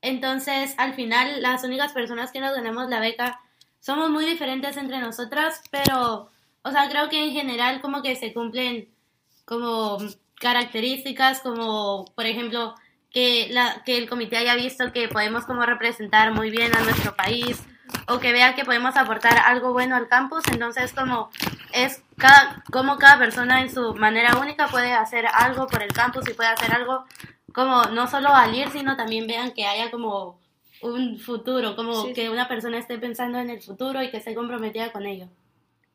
Entonces, 0.00 0.74
al 0.78 0.94
final, 0.94 1.42
las 1.42 1.64
únicas 1.64 1.92
personas 1.92 2.32
que 2.32 2.40
nos 2.40 2.54
ganamos 2.54 2.88
la 2.88 3.00
beca 3.00 3.40
somos 3.80 4.08
muy 4.10 4.24
diferentes 4.24 4.76
entre 4.76 4.98
nosotras, 4.98 5.62
pero, 5.70 6.30
o 6.62 6.70
sea, 6.70 6.88
creo 6.88 7.08
que 7.08 7.22
en 7.22 7.32
general 7.32 7.80
como 7.80 8.02
que 8.02 8.16
se 8.16 8.32
cumplen 8.32 8.88
como 9.44 9.98
características 10.40 11.40
como, 11.40 12.06
por 12.16 12.26
ejemplo, 12.26 12.74
que, 13.10 13.48
la, 13.50 13.82
que 13.84 13.98
el 13.98 14.08
comité 14.08 14.38
haya 14.38 14.56
visto 14.56 14.92
que 14.92 15.06
podemos 15.08 15.44
como 15.44 15.64
representar 15.66 16.32
muy 16.32 16.50
bien 16.50 16.74
a 16.74 16.80
nuestro 16.80 17.14
país 17.14 17.62
o 18.08 18.18
que 18.20 18.32
vea 18.32 18.54
que 18.54 18.64
podemos 18.64 18.96
aportar 18.96 19.36
algo 19.38 19.72
bueno 19.72 19.96
al 19.96 20.08
campus, 20.08 20.42
entonces 20.50 20.92
como 20.92 21.30
es 21.72 22.02
cada, 22.16 22.64
como 22.72 22.98
cada 22.98 23.18
persona 23.18 23.60
en 23.60 23.70
su 23.70 23.94
manera 23.94 24.38
única 24.38 24.68
puede 24.68 24.92
hacer 24.92 25.26
algo 25.26 25.66
por 25.66 25.82
el 25.82 25.92
campus 25.92 26.28
y 26.28 26.34
puede 26.34 26.48
hacer 26.48 26.72
algo 26.72 27.04
como 27.52 27.84
no 27.86 28.06
solo 28.06 28.30
al 28.34 28.54
ir, 28.54 28.70
sino 28.70 28.96
también 28.96 29.26
vean 29.26 29.52
que 29.52 29.66
haya 29.66 29.90
como 29.90 30.40
un 30.80 31.18
futuro, 31.18 31.76
como 31.76 32.12
que 32.14 32.30
una 32.30 32.48
persona 32.48 32.78
esté 32.78 32.98
pensando 32.98 33.38
en 33.38 33.50
el 33.50 33.60
futuro 33.60 34.02
y 34.02 34.10
que 34.10 34.16
esté 34.16 34.34
comprometida 34.34 34.92
con 34.92 35.04
ello. 35.04 35.28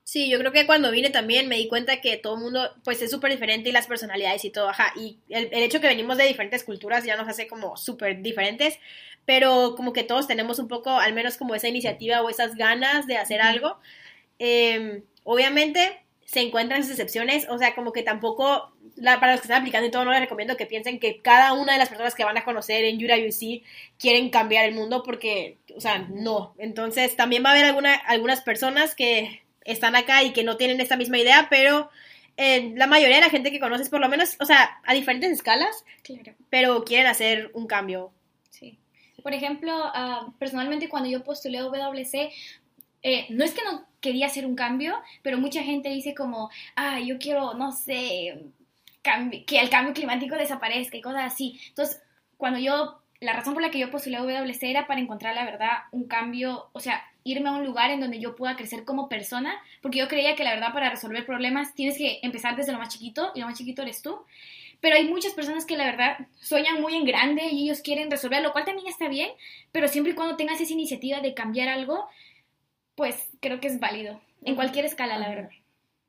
Sí, 0.05 0.29
yo 0.29 0.37
creo 0.37 0.51
que 0.51 0.67
cuando 0.67 0.91
vine 0.91 1.09
también 1.09 1.47
me 1.47 1.55
di 1.57 1.67
cuenta 1.67 1.99
que 1.99 2.15
todo 2.17 2.35
el 2.35 2.41
mundo 2.41 2.75
pues 2.83 3.01
es 3.01 3.09
súper 3.09 3.31
diferente 3.31 3.69
y 3.69 3.71
las 3.71 3.87
personalidades 3.87 4.45
y 4.45 4.51
todo, 4.51 4.69
ajá, 4.69 4.93
y 4.95 5.17
el, 5.29 5.49
hecho 5.51 5.81
que 5.81 5.87
venimos 5.87 6.17
de 6.17 6.25
diferentes 6.27 6.63
culturas 6.63 7.03
ya 7.03 7.15
nos 7.17 7.27
hace 7.27 7.47
como 7.47 7.75
súper 7.75 8.21
diferentes, 8.21 8.77
pero 9.25 9.73
como 9.75 9.93
que 9.93 10.03
todos 10.03 10.27
tenemos 10.27 10.59
un 10.59 10.67
poco, 10.67 10.91
al 10.91 11.13
menos 11.13 11.37
como 11.37 11.55
esa 11.55 11.69
iniciativa 11.69 12.21
o 12.21 12.29
esas 12.29 12.55
ganas 12.55 13.07
de 13.07 13.17
hacer 13.17 13.41
algo. 13.41 13.79
Em, 14.39 15.03
obviamente 15.23 15.99
se 16.25 16.41
encuentran 16.41 16.83
sus 16.83 16.91
excepciones, 16.91 17.47
o 17.49 17.57
sea, 17.57 17.73
como 17.75 17.91
que 17.91 18.03
tampoco, 18.03 18.73
la, 18.95 19.19
para 19.19 19.33
los 19.33 19.41
que 19.41 19.47
están 19.47 19.61
aplicando 19.61 19.87
y 19.87 19.91
todo, 19.91 20.05
no 20.05 20.11
les 20.11 20.21
recomiendo 20.21 20.57
que 20.57 20.67
piensen 20.67 20.99
que 20.99 21.21
cada 21.21 21.53
una 21.53 21.73
de 21.73 21.79
las 21.79 21.89
personas 21.89 22.15
que 22.15 22.25
van 22.25 22.37
a 22.37 22.45
conocer 22.45 22.85
en 22.85 22.97
UC 22.97 23.63
quieren 23.97 24.29
cambiar 24.29 24.65
el 24.65 24.75
mundo 24.75 25.01
porque, 25.03 25.57
o 25.75 25.81
sea, 25.81 25.99
no. 26.09 26.53
Entonces, 26.59 27.15
también 27.15 27.43
va 27.43 27.49
a 27.49 27.53
haber 27.53 27.65
alguna, 27.65 27.95
algunas 27.95 28.41
personas 28.41 28.95
que 28.95 29.44
están 29.65 29.95
acá 29.95 30.23
y 30.23 30.31
que 30.31 30.43
no 30.43 30.55
tienen 30.55 30.79
esta 30.79 30.95
misma 30.95 31.17
idea, 31.17 31.47
pero 31.49 31.89
eh, 32.37 32.73
la 32.75 32.87
mayoría 32.87 33.15
de 33.15 33.23
la 33.23 33.29
gente 33.29 33.51
que 33.51 33.59
conoces, 33.59 33.89
por 33.89 33.99
lo 33.99 34.07
menos, 34.07 34.37
o 34.39 34.45
sea, 34.45 34.79
a 34.85 34.93
diferentes 34.93 35.31
escalas, 35.31 35.83
pero 36.49 36.85
quieren 36.85 37.07
hacer 37.07 37.51
un 37.53 37.67
cambio. 37.67 38.13
Sí. 38.49 38.77
Por 39.21 39.33
ejemplo, 39.33 39.73
ah, 39.73 40.31
personalmente 40.39 40.87
cuando 40.87 41.09
yo 41.09 41.23
postulé 41.23 41.57
a 41.57 41.63
WC, 41.63 42.31
eh, 43.01 43.25
no 43.29 43.43
es 43.43 43.53
que 43.53 43.63
no 43.63 43.85
quería 44.01 44.27
hacer 44.27 44.45
un 44.45 44.55
cambio, 44.55 44.95
pero 45.21 45.37
mucha 45.37 45.63
gente 45.63 45.89
dice 45.89 46.13
como, 46.13 46.49
ah, 46.75 46.99
yo 46.99 47.17
quiero, 47.17 47.53
no 47.53 47.71
sé, 47.71 48.45
que 49.45 49.59
el 49.59 49.69
cambio 49.69 49.93
climático 49.93 50.35
desaparezca 50.35 50.97
y 50.97 51.01
cosas 51.01 51.33
así. 51.33 51.59
Entonces, 51.69 52.01
cuando 52.37 52.59
yo, 52.59 53.01
la 53.25 53.33
razón 53.33 53.53
por 53.53 53.63
la 53.63 53.71
que 53.71 53.79
yo 53.79 53.91
postulé 53.91 54.17
a 54.17 54.21
WC 54.21 54.69
era 54.69 54.87
para 54.87 55.01
encontrar, 55.01 55.35
la 55.35 55.43
verdad, 55.43 55.83
un 55.91 56.07
cambio, 56.07 56.69
o 56.73 56.79
sea, 56.79 57.03
irme 57.23 57.49
a 57.49 57.53
un 57.53 57.65
lugar 57.65 57.89
en 57.91 57.99
donde 57.99 58.19
yo 58.19 58.35
pueda 58.35 58.55
crecer 58.55 58.85
como 58.85 59.09
persona, 59.09 59.61
porque 59.81 59.97
yo 59.97 60.07
creía 60.07 60.35
que 60.35 60.43
la 60.43 60.53
verdad 60.53 60.73
para 60.73 60.89
resolver 60.89 61.25
problemas 61.25 61.73
tienes 61.73 61.97
que 61.97 62.19
empezar 62.21 62.55
desde 62.55 62.71
lo 62.71 62.77
más 62.77 62.89
chiquito 62.89 63.31
y 63.33 63.39
lo 63.39 63.47
más 63.47 63.57
chiquito 63.57 63.81
eres 63.81 64.01
tú. 64.01 64.19
Pero 64.79 64.95
hay 64.95 65.07
muchas 65.07 65.33
personas 65.33 65.65
que 65.65 65.77
la 65.77 65.85
verdad 65.85 66.27
sueñan 66.39 66.79
muy 66.79 66.95
en 66.95 67.05
grande 67.05 67.47
y 67.51 67.63
ellos 67.63 67.81
quieren 67.81 68.11
resolver, 68.11 68.43
lo 68.43 68.51
cual 68.51 68.65
también 68.65 68.87
está 68.87 69.07
bien, 69.07 69.31
pero 69.71 69.87
siempre 69.87 70.13
y 70.13 70.15
cuando 70.15 70.35
tengas 70.35 70.61
esa 70.61 70.73
iniciativa 70.73 71.19
de 71.21 71.33
cambiar 71.33 71.67
algo, 71.67 72.07
pues 72.93 73.29
creo 73.39 73.59
que 73.59 73.67
es 73.67 73.79
válido. 73.79 74.21
En 74.43 74.55
cualquier 74.55 74.85
escala, 74.85 75.17
la 75.17 75.29
verdad. 75.29 75.49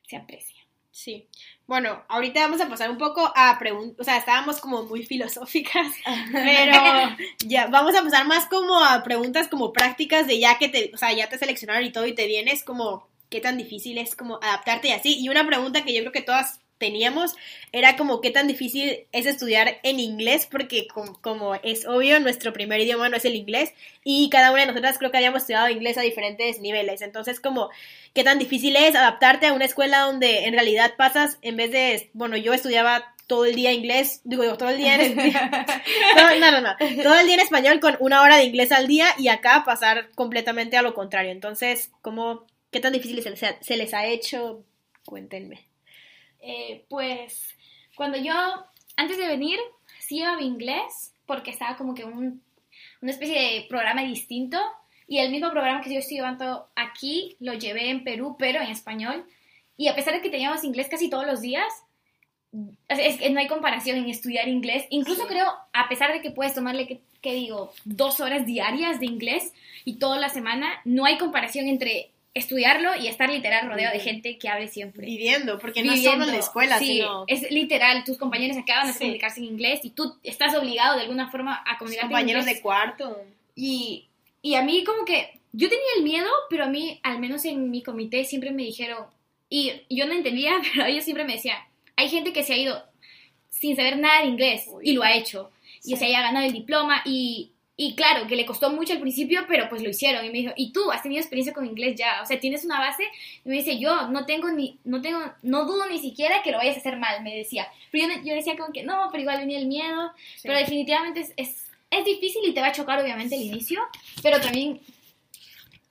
Se 0.07 0.17
aprecia. 0.17 0.63
Sí. 0.91 1.27
Bueno, 1.67 2.05
ahorita 2.09 2.41
vamos 2.43 2.61
a 2.61 2.69
pasar 2.69 2.91
un 2.91 2.99
poco 2.99 3.33
a 3.35 3.59
preguntas, 3.59 3.97
o 3.99 4.05
sea, 4.05 4.19
estábamos 4.19 4.61
como 4.61 4.85
muy 4.85 5.05
filosóficas, 5.05 5.89
pero 6.33 7.17
ya 7.45 7.67
vamos 7.67 7.97
a 7.97 8.03
pasar 8.03 8.27
más 8.27 8.47
como 8.47 8.79
a 8.85 9.03
preguntas 9.03 9.49
como 9.49 9.73
prácticas 9.73 10.29
de 10.29 10.39
ya 10.39 10.59
que 10.59 10.69
te, 10.69 10.93
o 10.95 10.97
sea, 10.97 11.13
ya 11.13 11.29
te 11.29 11.39
seleccionaron 11.39 11.85
y 11.85 11.91
todo 11.91 12.07
y 12.07 12.15
te 12.15 12.27
vienes 12.27 12.63
como 12.63 13.09
qué 13.31 13.41
tan 13.41 13.59
difícil 13.59 13.99
es 13.99 14.15
como 14.15 14.39
adaptarte 14.43 14.89
y 14.89 14.93
así. 14.93 15.19
Y 15.21 15.29
una 15.29 15.45
pregunta 15.45 15.85
que 15.85 15.93
yo 15.93 16.03
creo 16.03 16.13
que 16.13 16.23
todas 16.23 16.61
teníamos 16.79 17.35
era 17.73 17.97
como 17.97 18.21
qué 18.21 18.31
tan 18.31 18.47
difícil 18.47 19.07
es 19.13 19.27
estudiar 19.27 19.79
en 19.83 20.01
inglés 20.01 20.47
porque 20.51 20.87
como, 20.89 21.55
es 21.63 21.87
obvio 21.87 22.21
nuestro 22.21 22.53
primer 22.53 22.81
idioma 22.81 23.09
no 23.09 23.17
es 23.17 23.25
el 23.25 23.35
inglés 23.35 23.73
y 24.05 24.29
cada 24.31 24.53
una 24.53 24.63
de 24.63 24.67
nosotras 24.69 24.99
creo 24.99 25.11
que 25.11 25.17
habíamos 25.17 25.43
estudiado 25.43 25.69
inglés 25.69 25.99
a 25.99 26.03
diferentes 26.03 26.61
niveles 26.61 27.03
entonces 27.03 27.41
como 27.41 27.71
qué 28.15 28.25
tan 28.25 28.39
difícil 28.39 28.77
es 28.77 28.95
adaptarte 28.95 29.47
a 29.47 29.53
una 29.53 29.65
escuela 29.65 30.01
donde 30.01 30.45
en 30.45 30.55
realidad 30.55 30.95
pasas 30.97 31.39
en 31.43 31.57
vez 31.57 31.71
de 31.71 32.11
bueno 32.13 32.37
yo 32.37 32.53
estudiaba 32.53 33.15
todo 33.27 33.45
el 33.45 33.57
día 33.57 33.73
inglés, 33.73 34.21
digo, 34.23 34.57
todo 34.57 34.69
el 34.69 34.77
día 34.77 35.03
en 35.03 35.17
no, 36.41 36.51
no, 36.53 36.61
no, 36.61 36.77
todo 37.03 37.19
el 37.19 37.27
día 37.27 37.35
en 37.35 37.41
español 37.41 37.81
con 37.81 37.97
una 37.99 38.23
hora 38.23 38.37
de 38.37 38.45
inglés 38.45 38.71
al 38.71 38.87
día 38.87 39.09
y 39.19 39.27
acá 39.27 39.65
pasar 39.67 40.11
completamente 40.15 40.77
a 40.77 40.83
lo 40.83 40.95
contrario. 40.95 41.33
Entonces, 41.33 41.91
¿cómo, 42.03 42.47
qué 42.71 42.79
tan 42.79 42.93
difícil 42.93 43.21
se 43.23 43.31
les 43.31 43.41
se 43.61 43.77
les 43.77 43.95
ha 43.95 44.07
hecho? 44.07 44.63
Cuéntenme. 45.05 45.67
Eh, 46.49 46.85
pues 46.89 47.57
cuando 47.97 48.19
yo, 48.19 48.33
antes 48.97 49.19
de 49.19 49.27
venir, 49.27 49.59
sí 49.99 50.19
iba 50.19 50.41
inglés, 50.41 51.13
porque 51.27 51.51
estaba 51.51 51.77
como 51.77 51.93
que 51.95 52.05
un, 52.05 52.41
una 53.03 53.11
especie 53.11 53.41
de 53.41 53.67
programa 53.69 54.03
distinto, 54.03 54.59
y 55.09 55.19
el 55.19 55.33
mismo 55.33 55.51
programa 55.51 55.81
que 55.83 55.93
yo 55.93 55.99
estoy 55.99 56.19
llevando 56.19 56.69
aquí 56.77 57.37
lo 57.41 57.55
llevé 57.55 57.91
en 57.91 58.05
Perú, 58.05 58.37
pero 58.39 58.61
en 58.61 58.71
español, 58.71 59.27
y 59.77 59.89
a 59.89 59.97
pesar 59.97 60.15
de 60.15 60.23
que 60.23 60.31
teníamos 60.31 60.63
inglés 60.63 60.89
casi 60.89 61.11
todos 61.11 61.27
los 61.27 61.41
días, 61.41 61.67
es 62.89 63.19
que 63.19 63.31
no 63.31 63.41
hay 63.41 63.49
comparación 63.49 63.99
en 63.99 64.09
estudiar 64.09 64.49
inglés. 64.49 64.87
Incluso 64.91 65.27
creo, 65.27 65.53
a 65.73 65.89
pesar 65.89 66.13
de 66.13 66.23
que 66.23 66.31
puedes 66.31 66.55
tomarle, 66.55 66.87
que, 66.87 67.01
que, 67.21 67.35
digo, 67.35 67.73
dos 67.85 68.21
horas 68.21 68.47
diarias 68.47 69.01
de 69.01 69.07
inglés 69.07 69.53
y 69.85 69.95
toda 69.97 70.19
la 70.19 70.29
semana, 70.29 70.81
no 70.85 71.05
hay 71.05 71.19
comparación 71.19 71.67
entre 71.67 72.13
estudiarlo 72.37 72.95
y 73.01 73.07
estar 73.09 73.31
literal 73.31 73.67
rodeado 73.67 73.95
de 73.95 74.01
gente 74.01 74.37
que 74.37 74.51
hable 74.51 74.69
siempre. 74.69 75.07
Viviendo, 75.07 75.59
porque 75.59 75.83
no 75.83 75.93
es 75.93 76.05
solo 76.05 76.25
en 76.25 76.33
la 76.33 76.37
escuela, 76.37 76.79
sí, 76.79 77.03
es 77.29 77.51
literal, 77.51 78.05
tus 78.05 78.19
compañeros 78.19 78.59
acaban 78.59 78.93
de 78.93 78.99
comunicarse 78.99 79.41
en 79.41 79.47
inglés 79.47 79.81
y 79.85 79.91
tú 79.91 80.17
estás 80.23 80.55
obligado 80.55 80.97
de 80.97 81.03
alguna 81.03 81.31
forma 81.31 81.65
a 81.67 81.79
comunicarte 81.79 82.13
compañeros 82.13 82.45
en 82.45 82.49
inglés. 82.51 82.57
de 82.57 82.63
cuarto. 82.63 83.23
Y, 83.55 84.09
y 84.43 84.55
a 84.55 84.63
mí 84.63 84.85
como 84.85 85.07
que, 85.07 85.41
yo 85.53 85.71
tenía 85.71 85.87
el 85.97 86.03
miedo, 86.03 86.29
pero 86.51 86.65
a 86.65 86.69
mí, 86.69 87.01
al 87.03 87.21
menos 87.21 87.43
en 87.47 87.71
mi 87.71 87.83
comité, 87.83 88.25
siempre 88.25 88.51
me 88.51 88.65
dijeron, 88.65 89.07
y 89.49 89.73
yo 89.89 90.07
no 90.07 90.13
entendía, 90.13 90.61
pero 90.75 90.85
ellos 90.85 91.05
siempre 91.05 91.25
me 91.25 91.35
decían, 91.35 91.59
hay 91.97 92.11
gente 92.11 92.35
que 92.35 92.43
se 92.43 92.53
ha 92.53 92.59
ido 92.59 92.83
sin 93.49 93.77
saber 93.77 93.99
nada 93.99 94.21
de 94.21 94.29
inglés 94.29 94.67
y 94.83 94.93
lo 94.93 95.03
ha 95.03 95.15
hecho. 95.15 95.51
Y 95.85 95.97
se 95.97 96.05
haya 96.05 96.21
ganado 96.21 96.45
el 96.45 96.53
diploma 96.53 97.01
y, 97.07 97.53
y 97.79 97.95
claro, 97.95 98.27
que 98.27 98.37
le 98.37 98.47
costó 98.47 98.71
mucho 98.71 98.95
al 98.95 99.01
principio, 99.01 99.45
pero 99.47 99.69
pues 99.69 99.83
lo 99.83 99.91
hicieron. 99.91 100.25
Y 100.25 100.31
me 100.31 100.39
dijo, 100.39 100.53
¿y 100.57 100.73
tú 100.73 100.91
has 100.91 101.03
tenido 101.03 101.21
experiencia 101.21 101.53
con 101.53 101.67
inglés 101.67 101.95
ya? 101.97 102.23
O 102.23 102.27
sea, 102.27 102.41
¿tienes 102.41 102.65
una 102.65 102.79
base? 102.81 103.05
Y 103.45 103.49
me 103.51 103.57
dice, 103.57 103.79
yo 103.79 104.09
no 104.09 104.25
tengo 104.25 104.51
ni, 104.51 104.79
no 104.85 105.03
tengo, 105.03 105.21
no 105.43 105.67
dudo 105.67 105.87
ni 105.87 105.99
siquiera 105.99 106.43
que 106.43 106.53
lo 106.53 106.57
vayas 106.57 106.77
a 106.77 106.81
hacer 106.81 106.97
mal, 106.97 107.23
me 107.23 107.37
decía. 107.37 107.69
Pero 107.93 108.09
yo, 108.09 108.23
yo 108.25 108.35
decía 108.35 108.57
como 108.57 108.73
que 108.73 108.83
no, 108.83 109.09
pero 109.11 109.21
igual 109.21 109.41
venía 109.41 109.59
el 109.59 109.67
miedo. 109.67 110.11
Pero 110.43 110.57
definitivamente 110.57 111.21
es, 111.21 111.33
es, 111.37 111.67
es, 111.91 112.05
difícil 112.07 112.43
y 112.47 112.55
te 112.55 112.63
va 112.63 112.69
a 112.69 112.73
chocar 112.73 112.99
obviamente 113.03 113.37
el 113.37 113.43
inicio, 113.43 113.83
pero 114.23 114.41
también 114.41 114.81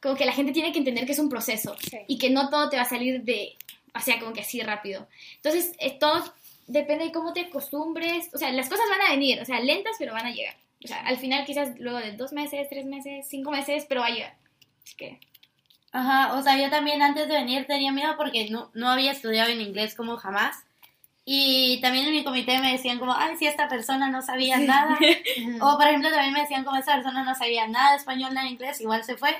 como 0.01 0.15
que 0.15 0.25
la 0.25 0.33
gente 0.33 0.53
tiene 0.53 0.71
que 0.71 0.79
entender 0.79 1.05
que 1.05 1.11
es 1.11 1.19
un 1.19 1.29
proceso 1.29 1.75
y 2.07 2.17
que 2.17 2.31
no 2.31 2.49
todo 2.49 2.69
te 2.69 2.77
va 2.77 2.83
a 2.83 2.89
salir 2.89 3.21
de, 3.23 3.57
o 3.93 3.99
sea, 3.99 4.19
como 4.19 4.33
que 4.33 4.41
así 4.41 4.59
rápido. 4.61 5.07
Entonces, 5.35 5.73
es, 5.79 5.99
todo 5.99 6.33
depende 6.65 7.05
de 7.05 7.11
cómo 7.11 7.31
te 7.31 7.41
acostumbres. 7.41 8.29
O 8.33 8.39
sea, 8.39 8.51
las 8.51 8.69
cosas 8.69 8.85
van 8.89 9.01
a 9.01 9.11
venir, 9.11 9.39
o 9.39 9.45
sea, 9.45 9.59
lentas, 9.59 9.95
pero 9.99 10.13
van 10.13 10.25
a 10.25 10.31
llegar. 10.31 10.55
O 10.85 10.87
sea, 10.87 11.01
al 11.01 11.17
final 11.17 11.45
quizás 11.45 11.77
luego 11.79 11.97
de 11.97 12.13
dos 12.13 12.31
meses, 12.31 12.67
tres 12.69 12.85
meses, 12.85 13.27
cinco 13.27 13.51
meses, 13.51 13.85
pero 13.89 14.01
vaya. 14.01 14.35
Así 14.83 14.95
que... 14.95 15.19
Ajá, 15.91 16.35
o 16.35 16.41
sea, 16.41 16.57
yo 16.57 16.69
también 16.69 17.01
antes 17.01 17.27
de 17.27 17.33
venir 17.33 17.67
tenía 17.67 17.91
miedo 17.91 18.15
porque 18.17 18.49
no, 18.49 18.69
no 18.73 18.89
había 18.89 19.11
estudiado 19.11 19.49
en 19.49 19.61
inglés 19.61 19.95
como 19.95 20.17
jamás. 20.17 20.63
Y 21.23 21.79
también 21.81 22.05
en 22.05 22.11
mi 22.11 22.23
comité 22.23 22.59
me 22.59 22.73
decían 22.73 22.99
como, 22.99 23.15
ay, 23.15 23.35
si 23.37 23.47
esta 23.47 23.67
persona 23.67 24.09
no 24.09 24.21
sabía 24.21 24.57
nada. 24.57 24.97
o 25.61 25.77
por 25.77 25.87
ejemplo 25.87 26.09
también 26.09 26.33
me 26.33 26.41
decían 26.41 26.63
como 26.63 26.77
esta 26.77 26.95
persona 26.95 27.23
no 27.23 27.33
sabía 27.33 27.67
nada 27.67 27.91
de 27.91 27.97
español, 27.97 28.33
nada 28.33 28.45
de 28.45 28.53
inglés, 28.53 28.79
igual 28.81 29.03
se 29.03 29.17
fue. 29.17 29.35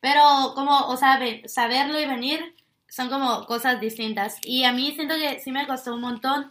Pero 0.00 0.52
como, 0.54 0.76
o 0.88 0.96
sea, 0.96 1.20
saberlo 1.46 2.00
y 2.00 2.06
venir 2.06 2.54
son 2.88 3.08
como 3.08 3.46
cosas 3.46 3.80
distintas. 3.80 4.38
Y 4.42 4.64
a 4.64 4.72
mí 4.72 4.92
siento 4.92 5.14
que 5.14 5.38
sí 5.40 5.52
me 5.52 5.66
costó 5.66 5.94
un 5.94 6.00
montón 6.00 6.50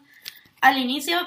al 0.61 0.77
inicio 0.77 1.17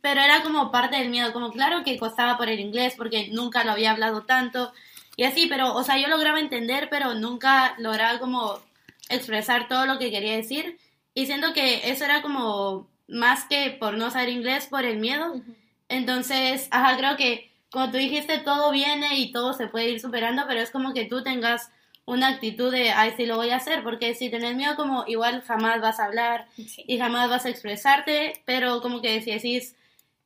pero 0.00 0.20
era 0.20 0.42
como 0.42 0.70
parte 0.70 0.96
del 0.96 1.10
miedo, 1.10 1.32
como 1.32 1.52
claro 1.52 1.84
que 1.84 1.98
costaba 1.98 2.36
por 2.36 2.48
el 2.48 2.60
inglés 2.60 2.94
porque 2.96 3.28
nunca 3.28 3.64
lo 3.64 3.72
había 3.72 3.92
hablado 3.92 4.24
tanto 4.24 4.72
y 5.16 5.24
así, 5.24 5.46
pero, 5.46 5.74
o 5.74 5.82
sea, 5.82 5.98
yo 5.98 6.08
lograba 6.08 6.40
entender, 6.40 6.88
pero 6.90 7.14
nunca 7.14 7.74
lograba 7.78 8.18
como 8.18 8.60
expresar 9.08 9.66
todo 9.68 9.86
lo 9.86 9.98
que 9.98 10.10
quería 10.10 10.36
decir 10.36 10.78
y 11.14 11.26
siento 11.26 11.54
que 11.54 11.90
eso 11.90 12.04
era 12.04 12.20
como 12.20 12.88
más 13.08 13.44
que 13.44 13.70
por 13.70 13.94
no 13.94 14.10
saber 14.10 14.28
inglés, 14.28 14.66
por 14.66 14.84
el 14.84 14.98
miedo. 14.98 15.40
Entonces, 15.88 16.68
ajá, 16.70 16.96
creo 16.98 17.16
que 17.16 17.50
como 17.70 17.90
tú 17.90 17.96
dijiste, 17.96 18.38
todo 18.38 18.70
viene 18.70 19.18
y 19.18 19.32
todo 19.32 19.52
se 19.52 19.68
puede 19.68 19.90
ir 19.90 20.00
superando, 20.00 20.44
pero 20.46 20.60
es 20.60 20.70
como 20.70 20.92
que 20.92 21.04
tú 21.06 21.22
tengas 21.22 21.70
una 22.06 22.28
actitud 22.28 22.72
de, 22.72 22.90
ay, 22.90 23.12
sí 23.16 23.26
lo 23.26 23.36
voy 23.36 23.50
a 23.50 23.56
hacer, 23.56 23.82
porque 23.82 24.14
si 24.14 24.30
tenés 24.30 24.56
miedo, 24.56 24.76
como 24.76 25.04
igual 25.06 25.42
jamás 25.42 25.80
vas 25.80 26.00
a 26.00 26.06
hablar 26.06 26.46
y 26.56 26.98
jamás 26.98 27.28
vas 27.28 27.44
a 27.44 27.50
expresarte, 27.50 28.40
pero 28.46 28.80
como 28.80 29.02
que 29.02 29.20
si 29.20 29.32
decís, 29.32 29.76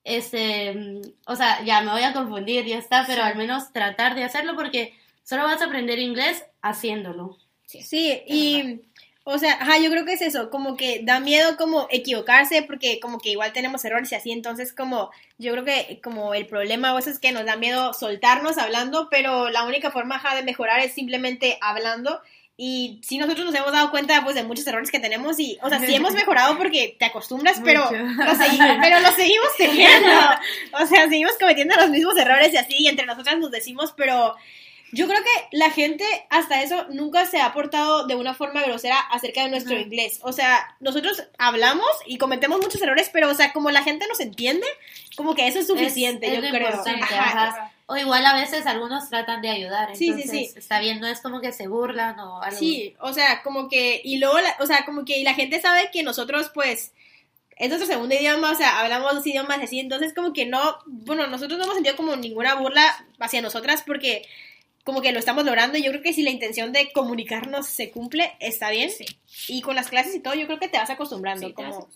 este, 0.05 1.01
o 1.27 1.37
sea, 1.37 1.65
ya 1.65 1.81
me 1.81 1.91
voy 1.91 2.03
a 2.03 2.13
confundir, 2.13 2.67
ya 2.67 2.79
está, 2.79 3.05
pero 3.07 3.23
al 3.23 3.37
menos 3.37 3.73
tratar 3.73 4.15
de 4.15 4.25
hacerlo 4.25 4.55
porque 4.55 4.95
solo 5.25 5.45
vas 5.45 5.63
a 5.63 5.65
aprender 5.65 5.99
inglés 5.99 6.45
haciéndolo. 6.61 7.39
Sí, 7.65 8.23
y, 8.27 8.81
o 9.25 9.39
sea, 9.39 9.53
ajá, 9.55 9.79
yo 9.79 9.91
creo 9.91 10.05
que 10.05 10.15
es 10.15 10.23
eso, 10.23 10.51
como 10.51 10.77
que 10.77 11.03
da 11.05 11.21
miedo 11.21 11.57
como 11.57 11.87
equivocarse 11.91 12.63
porque 12.63 13.01
como 13.01 13.19
que 13.19 13.31
igual 13.31 13.53
tenemos 13.53 13.85
errores 13.85 14.11
y 14.13 14.15
así, 14.15 14.33
entonces 14.33 14.73
como 14.73 15.11
yo 15.39 15.53
creo 15.53 15.65
que 15.65 16.01
como 16.03 16.35
el 16.35 16.47
problema 16.47 16.95
o 16.95 16.99
eso 16.99 17.11
es 17.11 17.19
que 17.19 17.33
nos 17.33 17.45
da 17.45 17.57
miedo 17.57 17.93
soltarnos 17.93 18.59
hablando, 18.59 19.09
pero 19.11 19.51
la 19.51 19.65
única 19.65 19.91
forma 19.91 20.17
ajá, 20.17 20.35
de 20.35 20.43
mejorar 20.43 20.81
es 20.81 20.95
simplemente 20.95 21.59
hablando 21.61 22.21
y 22.63 23.01
sí, 23.03 23.17
nosotros 23.17 23.47
nos 23.47 23.55
hemos 23.55 23.73
dado 23.73 23.91
cuenta 23.91 24.23
pues, 24.23 24.35
de 24.35 24.43
muchos 24.43 24.67
errores 24.67 24.91
que 24.91 25.01
tenemos 25.01 25.41
y, 25.41 25.57
o 25.63 25.71
sea, 25.71 25.81
sí 25.81 25.95
hemos 25.95 26.13
mejorado 26.13 26.59
porque 26.59 26.95
te 26.99 27.07
acostumbras, 27.07 27.59
pero 27.65 27.91
lo, 27.91 28.35
seguimos, 28.35 28.77
pero 28.83 29.01
lo 29.01 29.11
seguimos 29.13 29.49
teniendo. 29.57 30.11
O 30.79 30.87
sea, 30.87 31.09
seguimos 31.09 31.33
cometiendo 31.41 31.75
los 31.77 31.89
mismos 31.89 32.19
errores 32.19 32.53
y 32.53 32.59
así, 32.59 32.75
y 32.79 32.89
entre 32.89 33.07
nosotras 33.07 33.39
nos 33.39 33.51
decimos, 33.51 33.95
pero 33.97 34.37
yo 34.93 35.07
creo 35.07 35.23
que 35.23 35.57
la 35.57 35.71
gente 35.71 36.05
hasta 36.31 36.63
eso 36.63 36.87
nunca 36.91 37.27
se 37.27 37.41
ha 37.41 37.53
portado 37.53 38.07
de 38.07 38.17
una 38.17 38.35
forma 38.35 38.63
grosera 38.63 38.99
acerca 38.99 39.45
de 39.45 39.51
nuestro 39.51 39.79
inglés. 39.79 40.19
O 40.23 40.33
sea, 40.33 40.77
nosotros 40.81 41.23
hablamos 41.39 41.89
y 42.07 42.19
cometemos 42.19 42.61
muchos 42.61 42.83
errores, 42.83 43.11
pero, 43.13 43.31
o 43.31 43.35
sea, 43.35 43.53
como 43.53 43.71
la 43.71 43.83
gente 43.83 44.07
nos 44.09 44.21
entiende, 44.21 44.67
como 45.17 45.35
que 45.35 45.47
eso 45.47 45.61
es 45.61 45.67
suficiente, 45.67 46.35
yo 46.35 46.41
creo. 46.51 46.83
O 47.87 47.97
igual 47.97 48.25
a 48.25 48.35
veces 48.35 48.67
algunos 48.67 49.11
tratan 49.11 49.43
de 49.43 49.51
ayudar. 49.51 49.97
Sí, 49.97 50.13
sí, 50.15 50.29
sí. 50.29 50.51
Está 50.55 50.79
bien, 50.79 51.01
no 51.01 51.09
es 51.09 51.21
como 51.21 51.41
que 51.41 51.53
se 51.53 51.67
burlan 51.67 52.19
o 52.21 52.41
algo. 52.41 52.57
Sí, 52.57 52.95
o 53.01 53.13
sea, 53.13 53.43
como 53.43 53.69
que, 53.69 54.01
y 54.05 54.19
luego, 54.19 54.37
o 54.61 54.67
sea, 54.67 54.85
como 54.85 55.05
que 55.05 55.19
y 55.19 55.25
la 55.25 55.35
gente 55.35 55.61
sabe 55.61 55.91
que 55.93 56.05
nosotros, 56.05 56.51
pues, 56.55 56.93
es 57.57 57.69
nuestro 57.69 57.87
segundo 57.87 58.15
idioma, 58.15 58.53
o 58.53 58.55
sea, 58.55 58.81
hablamos 58.81 59.13
dos 59.15 59.27
idiomas 59.27 59.59
así, 59.61 59.81
entonces 59.81 60.15
como 60.15 60.33
que 60.33 60.47
no, 60.47 60.79
bueno, 60.87 61.27
nosotros 61.27 61.59
no 61.59 61.65
hemos 61.65 61.75
sentido 61.75 61.97
como 61.97 62.17
ninguna 62.17 62.55
burla 62.55 63.05
hacia 63.19 63.43
nosotras 63.43 63.83
porque 63.85 64.23
como 64.85 65.03
que 65.03 65.13
lo 65.13 65.19
estamos 65.19 65.45
logrando 65.45 65.79
y 65.79 65.83
yo 65.83 65.91
creo 65.91 66.03
que 66.03 66.13
si 66.13 66.23
la 66.23 66.31
intención 66.31 66.73
de 66.73 66.91
comunicarnos 66.93 67.67
se 67.67 67.91
cumple, 67.91 68.33
está 68.41 68.71
bien. 68.71 68.91
Sí. 68.91 69.07
Y 69.49 69.63
con 69.63 69.77
las 69.77 69.89
clases 69.89 70.15
y 70.15 70.21
todo, 70.21 70.35
yo 70.35 70.47
creo 70.47 70.59
que 70.59 70.69
te 70.69 70.79
vas 70.79 70.91
acostumbrando, 70.91 71.53
como, 71.55 71.89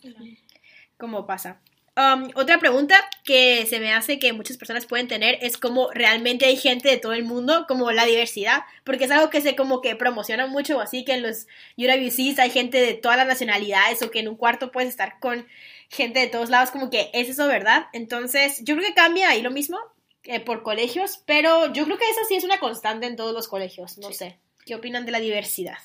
como 0.99 1.27
pasa. 1.27 1.61
Um, 1.97 2.31
otra 2.35 2.59
pregunta 2.59 2.97
que 3.23 3.67
se 3.67 3.79
me 3.79 3.93
hace 3.93 4.19
que 4.19 4.33
muchas 4.33 4.57
personas 4.57 4.85
pueden 4.85 5.07
tener 5.07 5.39
es 5.43 5.57
como 5.57 5.93
realmente 5.93 6.45
hay 6.45 6.57
gente 6.57 6.89
de 6.89 6.97
todo 6.97 7.13
el 7.13 7.23
mundo, 7.23 7.67
como 7.69 7.93
la 7.93 8.05
diversidad, 8.05 8.65
porque 8.83 9.05
es 9.05 9.13
algo 9.13 9.31
que 9.31 9.41
se 9.41 9.55
como 9.55 9.81
que 9.81 9.95
promociona 9.95 10.49
mucho, 10.49 10.79
o 10.79 10.81
así 10.81 11.05
que 11.05 11.15
en 11.15 11.23
los 11.23 11.47
UWCs 11.77 12.41
hay 12.41 12.51
gente 12.51 12.79
de 12.79 12.95
todas 12.95 13.17
las 13.17 13.29
nacionalidades 13.29 14.03
o 14.03 14.11
que 14.11 14.19
en 14.19 14.29
un 14.29 14.35
cuarto 14.35 14.73
puedes 14.73 14.91
estar 14.91 15.21
con 15.21 15.47
gente 15.89 16.19
de 16.19 16.27
todos 16.27 16.51
lados, 16.51 16.73
como 16.73 16.91
que 16.91 17.11
es 17.15 17.29
eso, 17.29 17.47
¿verdad? 17.47 17.87
Entonces, 17.93 18.59
yo 18.65 18.75
creo 18.75 18.89
que 18.89 18.95
cambia 18.95 19.29
ahí 19.29 19.41
lo 19.41 19.53
mismo 19.53 19.79
eh, 20.25 20.41
por 20.41 20.63
colegios, 20.63 21.23
pero 21.27 21.73
yo 21.73 21.85
creo 21.85 21.99
que 21.99 22.09
eso 22.09 22.21
sí 22.29 22.37
es 22.37 22.45
una 22.45 22.59
constante 22.59 23.07
en 23.07 23.17
todos 23.17 23.35
los 23.35 23.49
colegios, 23.49 23.99
no 23.99 24.13
sé. 24.13 24.39
¿Qué 24.65 24.75
opinan 24.75 25.05
de 25.05 25.13
la 25.13 25.21
diversidad? 25.21 25.79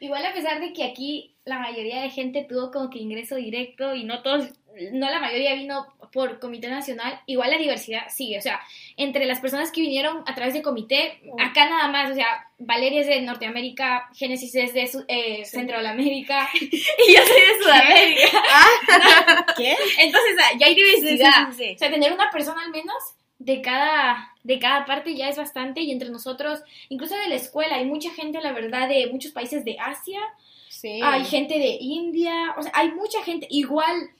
Igual 0.00 0.26
a 0.26 0.34
pesar 0.34 0.60
de 0.60 0.72
que 0.72 0.84
aquí 0.84 1.36
la 1.44 1.58
mayoría 1.58 2.02
de 2.02 2.10
gente 2.10 2.44
tuvo 2.48 2.70
como 2.70 2.90
que 2.90 2.98
ingreso 2.98 3.36
directo 3.36 3.94
y 3.94 4.04
no 4.04 4.22
todos, 4.22 4.50
no 4.92 5.08
la 5.08 5.20
mayoría 5.20 5.54
vino 5.54 5.86
por 6.12 6.38
comité 6.38 6.68
nacional, 6.68 7.20
igual 7.26 7.50
la 7.50 7.58
diversidad 7.58 8.08
sigue, 8.08 8.38
o 8.38 8.42
sea, 8.42 8.60
entre 8.96 9.24
las 9.24 9.40
personas 9.40 9.70
que 9.70 9.80
vinieron 9.80 10.22
a 10.26 10.34
través 10.34 10.52
del 10.52 10.62
comité, 10.62 11.20
acá 11.38 11.70
nada 11.70 11.88
más, 11.88 12.10
o 12.10 12.14
sea, 12.14 12.46
Valeria 12.58 13.00
es 13.00 13.06
de 13.06 13.22
Norteamérica, 13.22 14.08
Génesis 14.14 14.54
es 14.54 14.74
de 14.74 14.90
eh, 15.08 15.44
Centroamérica 15.44 16.48
y 16.60 17.14
yo 17.14 17.22
soy 17.22 17.40
de 17.40 17.62
Sudamérica. 17.62 18.42
¿Qué? 19.56 19.76
Entonces, 19.98 20.36
ya 20.58 20.66
hay 20.66 20.74
diversidad. 20.74 21.48
Sí, 21.52 21.64
sí. 21.64 21.74
O 21.74 21.78
sea, 21.78 21.90
tener 21.90 22.12
una 22.12 22.30
persona 22.30 22.62
al 22.62 22.70
menos 22.70 22.96
de 23.46 23.62
cada, 23.62 24.34
de 24.42 24.58
cada 24.58 24.84
parte 24.84 25.14
ya 25.14 25.28
es 25.28 25.36
bastante 25.36 25.80
y 25.80 25.92
entre 25.92 26.10
nosotros, 26.10 26.60
incluso 26.88 27.16
de 27.16 27.28
la 27.28 27.36
escuela, 27.36 27.76
hay 27.76 27.84
mucha 27.84 28.10
gente, 28.10 28.40
la 28.40 28.50
verdad, 28.52 28.88
de 28.88 29.06
muchos 29.06 29.30
países 29.30 29.64
de 29.64 29.76
Asia, 29.78 30.18
Sí. 30.68 31.00
hay 31.02 31.24
gente 31.24 31.56
de 31.58 31.78
India, 31.80 32.54
o 32.58 32.62
sea, 32.62 32.72
hay 32.74 32.90
mucha 32.90 33.22
gente, 33.22 33.46
igual, 33.48 34.10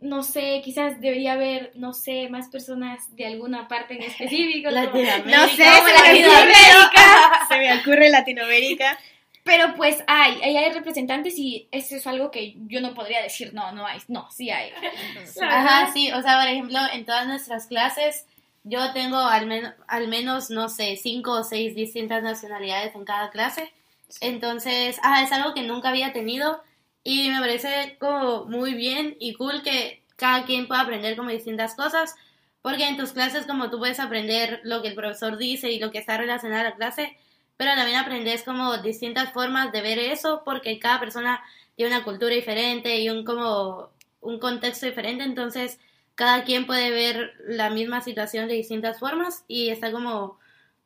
no 0.00 0.22
sé, 0.22 0.60
quizás 0.62 1.00
debería 1.00 1.32
haber, 1.32 1.72
no 1.76 1.94
sé, 1.94 2.28
más 2.28 2.48
personas 2.50 3.16
de 3.16 3.26
alguna 3.26 3.68
parte 3.68 3.94
en 3.94 4.02
específico. 4.02 4.70
Latinoamérica. 4.70 5.38
No 5.38 5.48
sé, 5.48 5.64
Como 5.64 5.76
se 5.76 5.82
me 5.84 6.08
Latinoamérica. 6.08 7.46
Se 7.48 7.56
me 7.56 7.78
ocurre 7.80 8.10
Latinoamérica. 8.10 8.98
Pero 9.44 9.74
pues 9.76 10.04
hay, 10.06 10.42
ahí 10.42 10.58
hay 10.58 10.72
representantes 10.72 11.38
y 11.38 11.68
eso 11.72 11.96
es 11.96 12.06
algo 12.06 12.30
que 12.30 12.54
yo 12.66 12.82
no 12.82 12.92
podría 12.92 13.22
decir, 13.22 13.54
no, 13.54 13.72
no 13.72 13.86
hay, 13.86 13.98
no, 14.08 14.30
sí 14.30 14.50
hay. 14.50 14.72
Ajá, 15.42 15.90
sí, 15.94 16.12
o 16.12 16.20
sea, 16.20 16.38
por 16.38 16.48
ejemplo, 16.48 16.78
en 16.92 17.06
todas 17.06 17.26
nuestras 17.26 17.66
clases 17.66 18.26
yo 18.64 18.92
tengo 18.92 19.16
al, 19.18 19.46
men- 19.46 19.74
al 19.86 20.08
menos, 20.08 20.50
no 20.50 20.68
sé, 20.68 20.96
cinco 20.96 21.32
o 21.32 21.44
seis 21.44 21.74
distintas 21.74 22.22
nacionalidades 22.22 22.94
en 22.94 23.04
cada 23.04 23.30
clase. 23.30 23.72
Entonces, 24.20 24.98
ah, 25.02 25.22
es 25.22 25.32
algo 25.32 25.54
que 25.54 25.62
nunca 25.62 25.90
había 25.90 26.12
tenido 26.12 26.62
y 27.04 27.30
me 27.30 27.40
parece 27.40 27.96
como 28.00 28.44
muy 28.46 28.74
bien 28.74 29.16
y 29.20 29.34
cool 29.34 29.62
que 29.62 30.02
cada 30.16 30.44
quien 30.44 30.66
pueda 30.68 30.82
aprender 30.82 31.16
como 31.16 31.30
distintas 31.30 31.74
cosas, 31.74 32.14
porque 32.62 32.88
en 32.88 32.96
tus 32.96 33.12
clases 33.12 33.46
como 33.46 33.70
tú 33.70 33.78
puedes 33.78 34.00
aprender 34.00 34.60
lo 34.64 34.82
que 34.82 34.88
el 34.88 34.94
profesor 34.94 35.36
dice 35.38 35.70
y 35.70 35.78
lo 35.78 35.90
que 35.90 35.98
está 35.98 36.16
relacionado 36.18 36.60
a 36.62 36.70
la 36.70 36.76
clase, 36.76 37.16
pero 37.56 37.74
también 37.74 37.98
aprendes 37.98 38.42
como 38.42 38.76
distintas 38.78 39.32
formas 39.32 39.72
de 39.72 39.80
ver 39.82 39.98
eso, 39.98 40.42
porque 40.44 40.78
cada 40.78 41.00
persona 41.00 41.42
tiene 41.76 41.94
una 41.94 42.04
cultura 42.04 42.34
diferente 42.34 42.98
y 43.00 43.08
un 43.10 43.24
como 43.24 43.90
un 44.20 44.38
contexto 44.38 44.86
diferente, 44.86 45.24
entonces 45.24 45.78
cada 46.18 46.42
quien 46.42 46.66
puede 46.66 46.90
ver 46.90 47.34
la 47.46 47.70
misma 47.70 48.00
situación 48.00 48.48
de 48.48 48.54
distintas 48.54 48.98
formas 48.98 49.44
y 49.46 49.68
está 49.68 49.92
como 49.92 50.36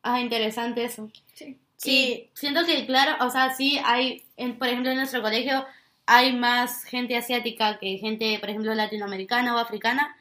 ah, 0.03 0.21
interesante 0.21 0.83
eso. 0.83 1.09
Sí. 1.33 1.57
Sí, 1.75 2.29
siento 2.35 2.63
que, 2.67 2.85
claro, 2.85 3.25
o 3.25 3.31
sea, 3.31 3.49
sí 3.55 3.79
hay, 3.83 4.23
en, 4.37 4.59
por 4.59 4.67
ejemplo, 4.67 4.91
en 4.91 4.97
nuestro 4.97 5.23
colegio 5.23 5.65
hay 6.05 6.33
más 6.33 6.83
gente 6.83 7.17
asiática 7.17 7.79
que 7.79 7.97
gente, 7.97 8.37
por 8.39 8.51
ejemplo, 8.51 8.75
latinoamericana 8.75 9.55
o 9.55 9.57
africana, 9.57 10.15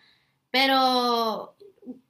pero 0.51 1.55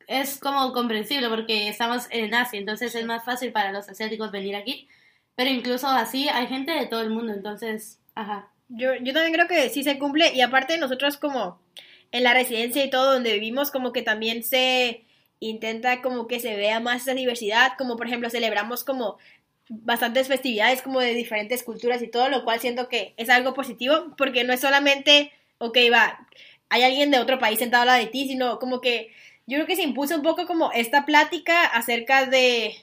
es 0.07 0.39
como 0.39 0.73
comprensible 0.73 1.29
porque 1.29 1.69
estamos 1.69 2.07
en 2.11 2.33
Asia, 2.33 2.61
entonces 2.61 2.95
es 2.95 3.05
más 3.05 3.25
fácil 3.25 3.51
para 3.51 3.73
los 3.73 3.89
asiáticos 3.89 4.31
venir 4.31 4.55
aquí, 4.55 4.89
pero 5.35 5.51
incluso 5.51 5.89
así 5.89 6.29
hay 6.29 6.47
gente 6.47 6.71
de 6.71 6.87
todo 6.87 7.01
el 7.01 7.11
mundo, 7.11 7.33
entonces, 7.33 7.99
ajá. 8.15 8.49
Yo, 8.69 8.95
yo 8.95 9.13
también 9.13 9.35
creo 9.35 9.49
que 9.49 9.71
sí 9.71 9.83
se 9.83 9.99
cumple 9.99 10.33
y 10.35 10.41
aparte 10.41 10.79
nosotros 10.79 11.17
como 11.17 11.59
en 12.13 12.25
la 12.25 12.35
residencia 12.35 12.85
y 12.85 12.91
todo 12.91 13.15
donde 13.15 13.33
vivimos 13.33 13.71
como 13.71 13.93
que 13.93 14.03
también 14.03 14.45
se 14.45 15.05
intenta 15.41 16.03
como 16.03 16.29
que 16.29 16.39
se 16.39 16.55
vea 16.57 16.79
más 16.79 17.03
esa 17.03 17.15
diversidad, 17.15 17.73
como 17.77 17.97
por 17.97 18.07
ejemplo 18.07 18.31
celebramos 18.31 18.85
como 18.85 19.19
bastantes 19.69 20.29
festividades 20.29 20.83
como 20.83 21.01
de 21.01 21.15
diferentes 21.15 21.63
culturas 21.63 22.03
y 22.03 22.09
todo, 22.09 22.29
lo 22.29 22.45
cual 22.45 22.61
siento 22.61 22.89
que 22.89 23.15
es 23.17 23.29
algo 23.31 23.55
positivo 23.55 24.15
porque 24.17 24.45
no 24.45 24.53
es 24.53 24.61
solamente, 24.61 25.33
ok, 25.59 25.77
va, 25.93 26.27
hay 26.69 26.83
alguien 26.83 27.11
de 27.11 27.19
otro 27.19 27.39
país 27.39 27.59
sentado 27.59 27.83
al 27.83 27.89
lado 27.89 28.01
de 28.01 28.07
ti, 28.07 28.29
sino 28.29 28.59
como 28.59 28.81
que 28.81 29.11
yo 29.47 29.57
creo 29.57 29.67
que 29.67 29.77
se 29.77 29.83
impuso 29.83 30.15
un 30.15 30.23
poco 30.23 30.47
como 30.47 30.71
esta 30.73 31.05
plática 31.07 31.65
acerca 31.65 32.27
de 32.27 32.77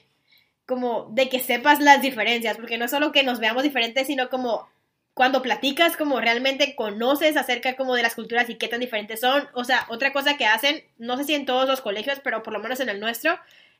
como 0.66 1.08
de 1.10 1.28
que 1.28 1.40
sepas 1.40 1.80
las 1.80 2.00
diferencias, 2.02 2.56
porque 2.56 2.78
no 2.78 2.84
es 2.84 2.90
solo 2.90 3.10
que 3.10 3.24
nos 3.24 3.40
veamos 3.40 3.62
diferentes, 3.62 4.06
sino 4.06 4.28
como 4.28 4.68
cuando 5.14 5.42
platicas, 5.42 5.96
como 5.96 6.20
realmente 6.20 6.74
conoces 6.74 7.36
acerca 7.36 7.76
como 7.76 7.94
de 7.94 8.02
las 8.02 8.14
culturas 8.14 8.48
y 8.48 8.56
qué 8.56 8.68
tan 8.68 8.80
diferentes 8.80 9.20
son. 9.20 9.48
O 9.54 9.64
sea, 9.64 9.86
otra 9.88 10.12
cosa 10.12 10.36
que 10.36 10.46
hacen, 10.46 10.84
no 10.98 11.16
sé 11.16 11.24
si 11.24 11.34
en 11.34 11.46
todos 11.46 11.68
los 11.68 11.80
colegios, 11.80 12.20
pero 12.22 12.42
por 12.42 12.52
lo 12.52 12.60
menos 12.60 12.80
en 12.80 12.88
el 12.88 13.00
nuestro, 13.00 13.38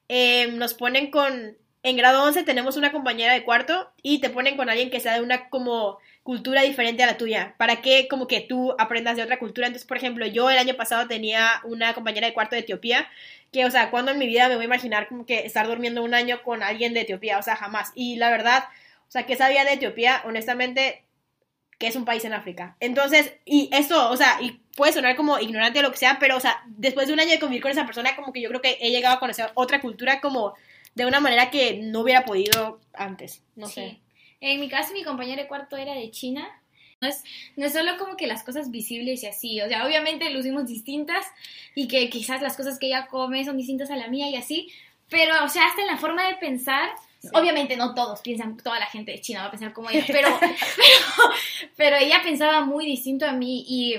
eh, 0.08 0.48
nos 0.52 0.74
ponen 0.74 1.10
con, 1.10 1.56
en 1.82 1.96
grado 1.96 2.24
11 2.24 2.42
tenemos 2.42 2.76
una 2.76 2.92
compañera 2.92 3.32
de 3.32 3.44
cuarto 3.44 3.92
y 4.02 4.20
te 4.20 4.28
ponen 4.28 4.56
con 4.56 4.68
alguien 4.68 4.90
que 4.90 5.00
sea 5.00 5.14
de 5.14 5.22
una 5.22 5.48
como 5.48 5.98
cultura 6.22 6.62
diferente 6.62 7.02
a 7.02 7.06
la 7.06 7.16
tuya, 7.16 7.54
para 7.56 7.80
que 7.80 8.06
como 8.08 8.26
que 8.26 8.40
tú 8.40 8.74
aprendas 8.78 9.16
de 9.16 9.22
otra 9.22 9.38
cultura. 9.38 9.66
Entonces, 9.66 9.86
por 9.88 9.96
ejemplo, 9.96 10.26
yo 10.26 10.50
el 10.50 10.58
año 10.58 10.74
pasado 10.74 11.08
tenía 11.08 11.60
una 11.64 11.94
compañera 11.94 12.26
de 12.26 12.34
cuarto 12.34 12.54
de 12.54 12.60
Etiopía, 12.62 13.08
que, 13.52 13.64
o 13.64 13.70
sea, 13.70 13.90
cuando 13.90 14.12
en 14.12 14.18
mi 14.18 14.26
vida 14.26 14.48
me 14.48 14.56
voy 14.56 14.64
a 14.64 14.66
imaginar 14.66 15.08
como 15.08 15.26
que 15.26 15.46
estar 15.46 15.66
durmiendo 15.66 16.02
un 16.02 16.14
año 16.14 16.42
con 16.42 16.62
alguien 16.62 16.92
de 16.92 17.00
Etiopía, 17.00 17.38
o 17.38 17.42
sea, 17.42 17.56
jamás. 17.56 17.92
Y 17.94 18.16
la 18.16 18.30
verdad, 18.30 18.64
o 19.08 19.10
sea, 19.10 19.26
que 19.26 19.36
sabía 19.36 19.64
de 19.64 19.72
Etiopía, 19.72 20.22
honestamente, 20.24 21.02
que 21.80 21.88
es 21.88 21.96
un 21.96 22.04
país 22.04 22.24
en 22.24 22.34
África. 22.34 22.76
Entonces, 22.78 23.32
y 23.46 23.70
eso, 23.72 24.10
o 24.10 24.16
sea, 24.16 24.36
y 24.40 24.60
puede 24.76 24.92
sonar 24.92 25.16
como 25.16 25.38
ignorante 25.40 25.80
o 25.80 25.82
lo 25.82 25.90
que 25.90 25.96
sea, 25.96 26.18
pero, 26.20 26.36
o 26.36 26.40
sea, 26.40 26.62
después 26.66 27.08
de 27.08 27.14
un 27.14 27.20
año 27.20 27.30
de 27.30 27.40
convivir 27.40 27.62
con 27.62 27.70
esa 27.72 27.86
persona, 27.86 28.14
como 28.14 28.32
que 28.32 28.40
yo 28.42 28.48
creo 28.50 28.60
que 28.60 28.76
he 28.80 28.90
llegado 28.90 29.16
a 29.16 29.18
conocer 29.18 29.50
otra 29.54 29.80
cultura 29.80 30.20
como 30.20 30.54
de 30.94 31.06
una 31.06 31.20
manera 31.20 31.50
que 31.50 31.78
no 31.82 32.00
hubiera 32.00 32.24
podido 32.24 32.80
antes, 32.92 33.42
no 33.56 33.66
Sí. 33.66 33.72
sé. 33.74 34.00
En 34.42 34.60
mi 34.60 34.68
caso, 34.68 34.92
mi 34.92 35.02
compañera 35.04 35.42
de 35.42 35.48
cuarto 35.48 35.76
era 35.76 35.94
de 35.94 36.10
China. 36.10 36.48
No 37.00 37.08
es, 37.08 37.24
no 37.56 37.64
es 37.64 37.72
solo 37.72 37.96
como 37.96 38.14
que 38.18 38.26
las 38.26 38.44
cosas 38.44 38.70
visibles 38.70 39.22
y 39.22 39.26
así, 39.26 39.58
o 39.62 39.68
sea, 39.68 39.86
obviamente 39.86 40.28
lucimos 40.28 40.66
distintas 40.66 41.24
y 41.74 41.88
que 41.88 42.10
quizás 42.10 42.42
las 42.42 42.58
cosas 42.58 42.78
que 42.78 42.88
ella 42.88 43.06
come 43.06 43.42
son 43.46 43.56
distintas 43.56 43.90
a 43.90 43.96
la 43.96 44.08
mía 44.08 44.28
y 44.28 44.36
así, 44.36 44.70
pero, 45.08 45.32
o 45.44 45.48
sea, 45.48 45.64
hasta 45.66 45.80
en 45.80 45.86
la 45.86 45.96
forma 45.96 46.28
de 46.28 46.34
pensar, 46.34 46.90
obviamente 47.32 47.76
no 47.76 47.94
todos 47.94 48.20
piensan, 48.20 48.56
toda 48.56 48.78
la 48.78 48.86
gente 48.86 49.12
de 49.12 49.20
China 49.20 49.40
va 49.42 49.46
a 49.46 49.50
pensar 49.50 49.72
como 49.72 49.90
ella, 49.90 50.04
pero, 50.06 50.28
pero, 50.40 50.54
pero 51.76 51.96
ella 51.96 52.20
pensaba 52.22 52.64
muy 52.64 52.86
distinto 52.86 53.26
a 53.26 53.32
mí 53.32 53.64
y 53.68 53.96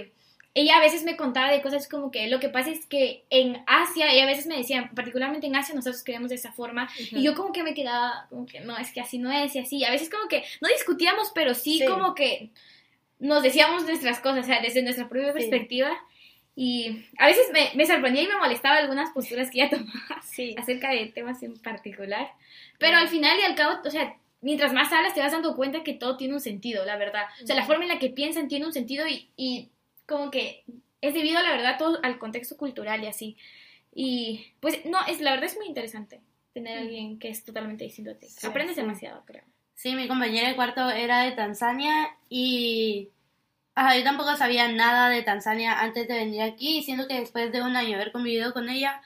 ella 0.54 0.78
a 0.78 0.82
veces 0.82 1.04
me 1.04 1.16
contaba 1.16 1.50
de 1.52 1.62
cosas 1.62 1.88
como 1.88 2.12
que 2.12 2.28
lo 2.28 2.40
que 2.42 2.50
pasa 2.50 2.72
es 2.72 2.86
que 2.86 3.24
en 3.30 3.64
Asia, 3.68 4.12
ella 4.12 4.24
a 4.24 4.28
veces 4.28 4.48
me 4.48 4.58
decía, 4.58 4.92
particularmente 4.94 5.48
en 5.48 5.56
Asia 5.56 5.74
nosotros 5.74 6.04
creemos 6.04 6.30
de 6.30 6.36
esa 6.36 6.52
forma 6.52 6.90
y 6.98 7.24
yo 7.24 7.36
como 7.36 7.54
que 7.54 7.64
me 7.64 7.74
quedaba, 7.74 8.28
como 8.30 8.46
que 8.46 8.60
no, 8.60 8.78
es 8.78 8.92
que 8.92 9.00
así 9.00 9.18
no 9.18 9.32
es 9.32 9.56
y 9.56 9.60
así. 9.60 9.84
A 9.86 9.92
veces 9.92 10.10
como 10.10 10.28
que 10.28 10.44
no 10.60 10.68
discutíamos, 10.68 11.32
pero 11.34 11.54
sí, 11.54 11.80
Sí. 11.80 11.86
como 11.86 12.16
que 12.16 12.50
nos 13.20 13.44
decíamos 13.44 13.84
nuestras 13.86 14.20
cosas, 14.20 14.40
o 14.40 14.48
sea, 14.48 14.62
desde 14.62 14.82
nuestra 14.84 15.08
propia 15.08 15.28
Sí. 15.32 15.38
perspectiva. 15.38 15.92
Y 16.56 17.06
a 17.18 17.28
veces 17.28 17.48
me, 17.54 17.72
me 17.76 17.86
sorprendía 17.86 18.24
y 18.24 18.28
me 18.28 18.38
molestaba 18.38 18.78
algunas 18.78 19.12
posturas 19.12 19.50
que 19.50 19.62
ella 19.62 19.70
tomaba 19.78 20.22
Sí. 20.24 20.56
acerca 20.58 20.92
de 20.92 21.06
temas 21.08 21.42
en 21.44 21.58
particular. 21.60 22.32
Pero 22.78 22.98
al 22.98 23.08
final 23.08 23.38
y 23.40 23.44
al 23.44 23.56
cabo, 23.56 23.80
o 23.86 23.90
sea, 23.90 24.16
mientras 24.42 24.74
más 24.74 24.92
hablas 24.92 25.14
te 25.14 25.22
vas 25.22 25.32
dando 25.32 25.56
cuenta 25.56 25.84
que 25.84 25.94
todo 25.94 26.18
tiene 26.18 26.34
un 26.34 26.42
sentido, 26.42 26.84
la 26.86 26.98
verdad. 26.98 27.24
O 27.44 27.48
sea, 27.48 27.56
la 27.56 27.66
forma 27.66 27.84
en 27.84 27.90
la 27.90 28.00
que 28.00 28.10
piensan 28.10 28.48
tiene 28.48 28.66
un 28.66 28.74
sentido 28.74 29.08
y, 29.08 29.30
y 29.38 29.70
como 30.06 30.30
que 30.32 30.64
es 31.00 31.14
debido, 31.14 31.42
la 31.42 31.52
verdad, 31.52 31.78
todo 31.78 32.00
al 32.04 32.20
contexto 32.20 32.58
cultural 32.58 33.04
y 33.04 33.08
así. 33.08 33.38
Y 33.94 34.46
pues, 34.60 34.86
no, 34.86 35.00
es 35.08 35.20
la 35.22 35.32
verdad 35.32 35.46
es 35.48 35.58
muy 35.58 35.68
interesante 35.68 36.22
tener 36.54 36.78
a 36.78 36.82
alguien 36.82 37.18
que 37.18 37.30
es 37.30 37.44
totalmente 37.46 37.86
distinto 37.86 38.12
a 38.12 38.16
ti. 38.16 38.28
Sí, 38.28 38.46
Aprendes 38.46 38.76
sí. 38.76 38.82
demasiado, 38.82 39.24
creo. 39.26 39.44
Sí, 39.74 39.96
mi 39.96 40.08
compañera 40.08 40.50
de 40.50 40.56
cuarto 40.56 40.90
era 40.92 41.24
de 41.24 41.32
Tanzania 41.32 42.10
y 42.30 43.10
ajá, 43.76 43.98
yo 43.98 44.04
tampoco 44.04 44.36
sabía 44.36 44.68
nada 44.68 45.10
de 45.10 45.24
Tanzania 45.24 45.80
antes 45.82 46.08
de 46.08 46.16
venir 46.16 46.42
aquí 46.42 46.80
y 46.80 46.84
siento 46.84 47.08
que 47.08 47.20
después 47.20 47.52
de 47.52 47.62
un 47.62 47.76
año 47.76 47.96
haber 47.96 48.12
convivido 48.12 48.54
con 48.54 48.70
ella 48.70 49.02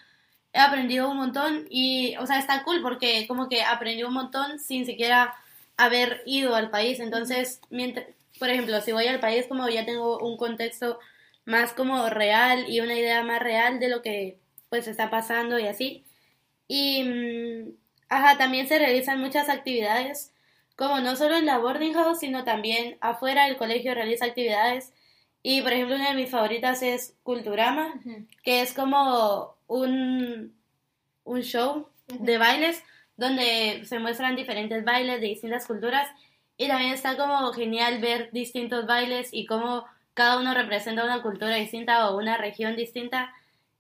he 0.54 0.60
aprendido 0.60 1.10
un 1.10 1.18
montón 1.18 1.68
y, 1.70 2.16
o 2.18 2.26
sea, 2.28 2.40
está 2.40 2.64
cool 2.64 2.82
porque 2.82 3.28
como 3.28 3.50
que 3.50 3.64
aprendí 3.64 4.04
un 4.04 4.14
montón 4.14 4.60
sin 4.60 4.86
siquiera 4.86 5.36
haber 5.78 6.24
ido 6.26 6.56
al 6.56 6.70
país. 6.70 7.00
Entonces, 7.00 7.62
mientras, 7.70 8.08
por 8.40 8.50
ejemplo, 8.50 8.80
si 8.82 8.92
voy 8.94 9.08
al 9.08 9.20
país 9.20 9.48
como 9.48 9.68
ya 9.70 9.86
tengo 9.86 10.18
un 10.20 10.38
contexto 10.38 11.00
más 11.46 11.74
como 11.74 12.10
real 12.10 12.66
y 12.70 12.80
una 12.82 12.96
idea 12.96 13.24
más 13.24 13.42
real 13.42 13.80
de 13.80 13.90
lo 13.90 14.02
que 14.02 14.40
pues 14.70 14.88
está 14.88 15.10
pasando 15.12 15.60
y 15.60 15.68
así. 15.68 16.06
Y, 16.68 17.04
mm, 17.04 17.72
ajá, 18.10 18.38
también 18.38 18.68
se 18.68 18.80
realizan 18.80 19.20
muchas 19.22 19.50
actividades 19.50 20.32
como 20.76 21.00
no 21.00 21.16
solo 21.16 21.36
en 21.36 21.46
la 21.46 21.58
boarding 21.58 21.94
house, 21.94 22.20
sino 22.20 22.44
también 22.44 22.98
afuera 23.02 23.46
del 23.46 23.58
colegio 23.58 23.94
realiza 23.94 24.26
actividades. 24.26 24.94
Y 25.42 25.62
por 25.62 25.74
ejemplo, 25.74 25.96
una 25.96 26.10
de 26.10 26.16
mis 26.16 26.30
favoritas 26.30 26.82
es 26.82 27.16
Culturama, 27.24 27.94
que 28.44 28.62
es 28.62 28.74
como 28.74 29.56
un, 29.68 30.56
un 31.24 31.42
show 31.42 31.88
de 32.08 32.38
bailes 32.38 32.84
donde 33.18 33.84
se 33.86 34.00
muestran 34.00 34.36
diferentes 34.36 34.84
bailes 34.84 35.22
de 35.22 35.28
distintas 35.28 35.66
culturas. 35.68 36.10
Y 36.58 36.68
también 36.68 36.94
está 36.94 37.18
como 37.18 37.52
genial 37.54 38.00
ver 38.00 38.32
distintos 38.32 38.86
bailes 38.86 39.30
y 39.32 39.46
cómo 39.46 39.86
cada 40.14 40.40
uno 40.40 40.54
representa 40.54 41.04
una 41.04 41.22
cultura 41.22 41.56
distinta 41.56 42.10
o 42.10 42.18
una 42.18 42.38
región 42.38 42.76
distinta 42.76 43.34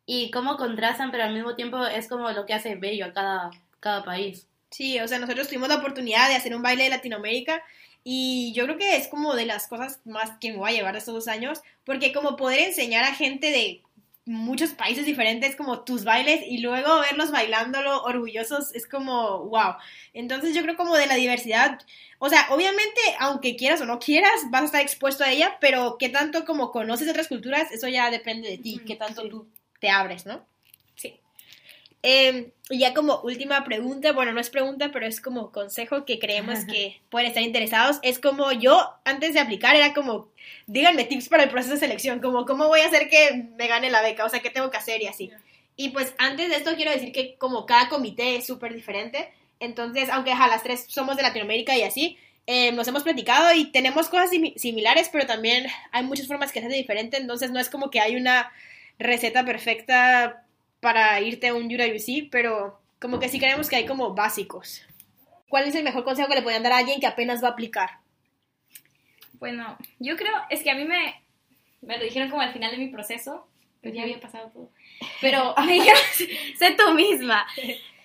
y 0.06 0.32
cómo 0.32 0.58
contrastan, 0.58 1.12
pero 1.12 1.24
al 1.24 1.34
mismo 1.34 1.56
tiempo 1.56 1.86
es 1.86 2.08
como 2.08 2.30
lo 2.32 2.46
que 2.46 2.54
hace 2.54 2.76
bello 2.76 3.06
a 3.06 3.14
cada, 3.14 3.52
cada 3.80 4.04
país. 4.04 4.48
Sí, 4.76 5.00
o 5.00 5.08
sea, 5.08 5.20
nosotros 5.20 5.48
tuvimos 5.48 5.70
la 5.70 5.78
oportunidad 5.78 6.28
de 6.28 6.36
hacer 6.36 6.54
un 6.54 6.62
baile 6.62 6.84
de 6.84 6.90
Latinoamérica 6.90 7.64
y 8.04 8.52
yo 8.54 8.66
creo 8.66 8.78
que 8.78 8.98
es 8.98 9.08
como 9.08 9.34
de 9.34 9.46
las 9.46 9.68
cosas 9.68 10.02
más 10.04 10.32
que 10.42 10.52
me 10.52 10.58
voy 10.58 10.72
a 10.72 10.74
llevar 10.74 10.98
estos 10.98 11.14
dos 11.14 11.28
años, 11.30 11.62
porque 11.86 12.12
como 12.12 12.36
poder 12.36 12.60
enseñar 12.60 13.06
a 13.06 13.16
gente 13.16 13.52
de 13.52 13.84
muchos 14.26 14.72
países 14.72 15.06
diferentes 15.06 15.56
como 15.56 15.86
tus 15.86 16.04
bailes 16.04 16.42
y 16.46 16.58
luego 16.58 17.00
verlos 17.00 17.32
bailándolo 17.32 18.04
orgullosos 18.04 18.76
es 18.76 18.86
como 18.86 19.46
wow. 19.46 19.76
Entonces 20.12 20.54
yo 20.54 20.62
creo 20.62 20.76
como 20.76 20.98
de 20.98 21.06
la 21.06 21.16
diversidad, 21.16 21.80
o 22.20 22.28
sea, 22.28 22.46
obviamente 22.50 23.00
aunque 23.20 23.56
quieras 23.56 23.80
o 23.80 23.86
no 23.86 24.00
quieras 24.00 24.42
vas 24.50 24.64
a 24.64 24.66
estar 24.66 24.82
expuesto 24.82 25.24
a 25.24 25.32
ella, 25.32 25.56
pero 25.62 25.96
qué 25.98 26.10
tanto 26.10 26.44
como 26.44 26.74
conoces 26.74 27.08
otras 27.08 27.30
culturas, 27.30 27.72
eso 27.72 27.88
ya 27.88 28.12
depende 28.12 28.50
de 28.50 28.58
ti, 28.58 28.82
qué 28.86 28.98
tanto 28.98 29.30
tú 29.30 29.48
te 29.80 29.90
abres, 29.90 30.26
¿no? 30.26 30.46
Eh, 32.08 32.52
y 32.70 32.78
ya 32.78 32.94
como 32.94 33.20
última 33.22 33.64
pregunta, 33.64 34.12
bueno, 34.12 34.32
no 34.32 34.40
es 34.40 34.52
pregunta, 34.52 34.92
pero 34.94 35.08
es 35.08 35.20
como 35.20 35.52
consejo 35.52 36.06
que 36.06 36.20
creemos 36.20 36.60
que 36.72 37.02
pueden 37.10 37.28
estar 37.28 37.42
interesados. 37.42 37.98
Es 38.04 38.20
como 38.20 38.52
yo, 38.52 38.92
antes 39.06 39.34
de 39.34 39.40
aplicar, 39.40 39.76
era 39.76 39.96
como, 39.96 40.30
díganme 40.68 41.06
tips 41.06 41.30
para 41.30 41.44
el 41.44 41.50
proceso 41.50 41.74
de 41.74 41.80
selección, 41.80 42.20
como 42.20 42.46
cómo 42.46 42.68
voy 42.68 42.82
a 42.82 42.88
hacer 42.88 43.10
que 43.10 43.48
me 43.58 43.68
gane 43.68 43.90
la 43.90 44.04
beca, 44.04 44.24
o 44.24 44.30
sea, 44.30 44.42
qué 44.42 44.52
tengo 44.52 44.70
que 44.70 44.78
hacer 44.78 45.02
y 45.02 45.08
así. 45.08 45.32
Y 45.76 45.90
pues 45.90 46.14
antes 46.20 46.50
de 46.50 46.58
esto 46.58 46.76
quiero 46.76 46.92
decir 46.92 47.12
que 47.12 47.38
como 47.40 47.66
cada 47.66 47.90
comité 47.90 48.36
es 48.36 48.46
súper 48.46 48.76
diferente, 48.76 49.34
entonces, 49.60 50.10
aunque 50.10 50.32
a 50.32 50.48
las 50.48 50.62
tres 50.62 50.86
somos 50.88 51.18
de 51.18 51.24
Latinoamérica 51.24 51.76
y 51.76 51.82
así, 51.82 52.20
eh, 52.46 52.72
nos 52.72 52.88
hemos 52.88 53.02
platicado 53.02 53.52
y 53.56 53.72
tenemos 53.72 54.10
cosas 54.10 54.30
similares, 54.58 55.10
pero 55.12 55.26
también 55.26 55.66
hay 55.92 56.04
muchas 56.04 56.28
formas 56.28 56.52
que 56.52 56.60
se 56.60 56.68
hacen 56.68 56.78
diferente, 56.78 57.18
entonces 57.18 57.50
no 57.50 57.60
es 57.60 57.70
como 57.70 57.90
que 57.90 58.00
hay 58.00 58.16
una 58.16 58.52
receta 59.00 59.44
perfecta 59.44 60.45
para 60.86 61.20
irte 61.20 61.48
a 61.48 61.56
un 61.56 61.66
UWC, 61.66 62.30
pero 62.30 62.80
como 63.02 63.20
que 63.20 63.28
sí 63.28 63.40
creemos 63.40 63.70
que 63.70 63.76
hay 63.76 63.88
como 63.88 64.14
básicos. 64.14 64.84
¿Cuál 65.50 65.68
es 65.68 65.74
el 65.74 65.84
mejor 65.84 66.04
consejo 66.04 66.30
que 66.30 66.36
le 66.36 66.44
pueden 66.44 66.62
dar 66.62 66.74
a 66.74 66.78
alguien 66.78 67.00
que 67.00 67.08
apenas 67.08 67.44
va 67.44 67.48
a 67.48 67.52
aplicar? 67.54 67.90
Bueno, 69.40 69.80
yo 69.98 70.16
creo, 70.16 70.36
es 70.52 70.62
que 70.62 70.70
a 70.70 70.76
mí 70.76 70.86
me, 70.86 71.24
me 71.82 71.98
lo 71.98 72.04
dijeron 72.04 72.30
como 72.30 72.44
al 72.44 72.54
final 72.54 72.70
de 72.70 72.78
mi 72.78 72.90
proceso, 72.90 73.48
pues 73.82 73.96
ya 73.96 74.04
había 74.04 74.20
pasado 74.20 74.52
todo. 74.54 74.70
Pero 75.22 75.56
me 75.66 75.74
dijeron, 75.74 76.00
sé 76.60 76.76
tú 76.78 76.94
misma. 76.94 77.48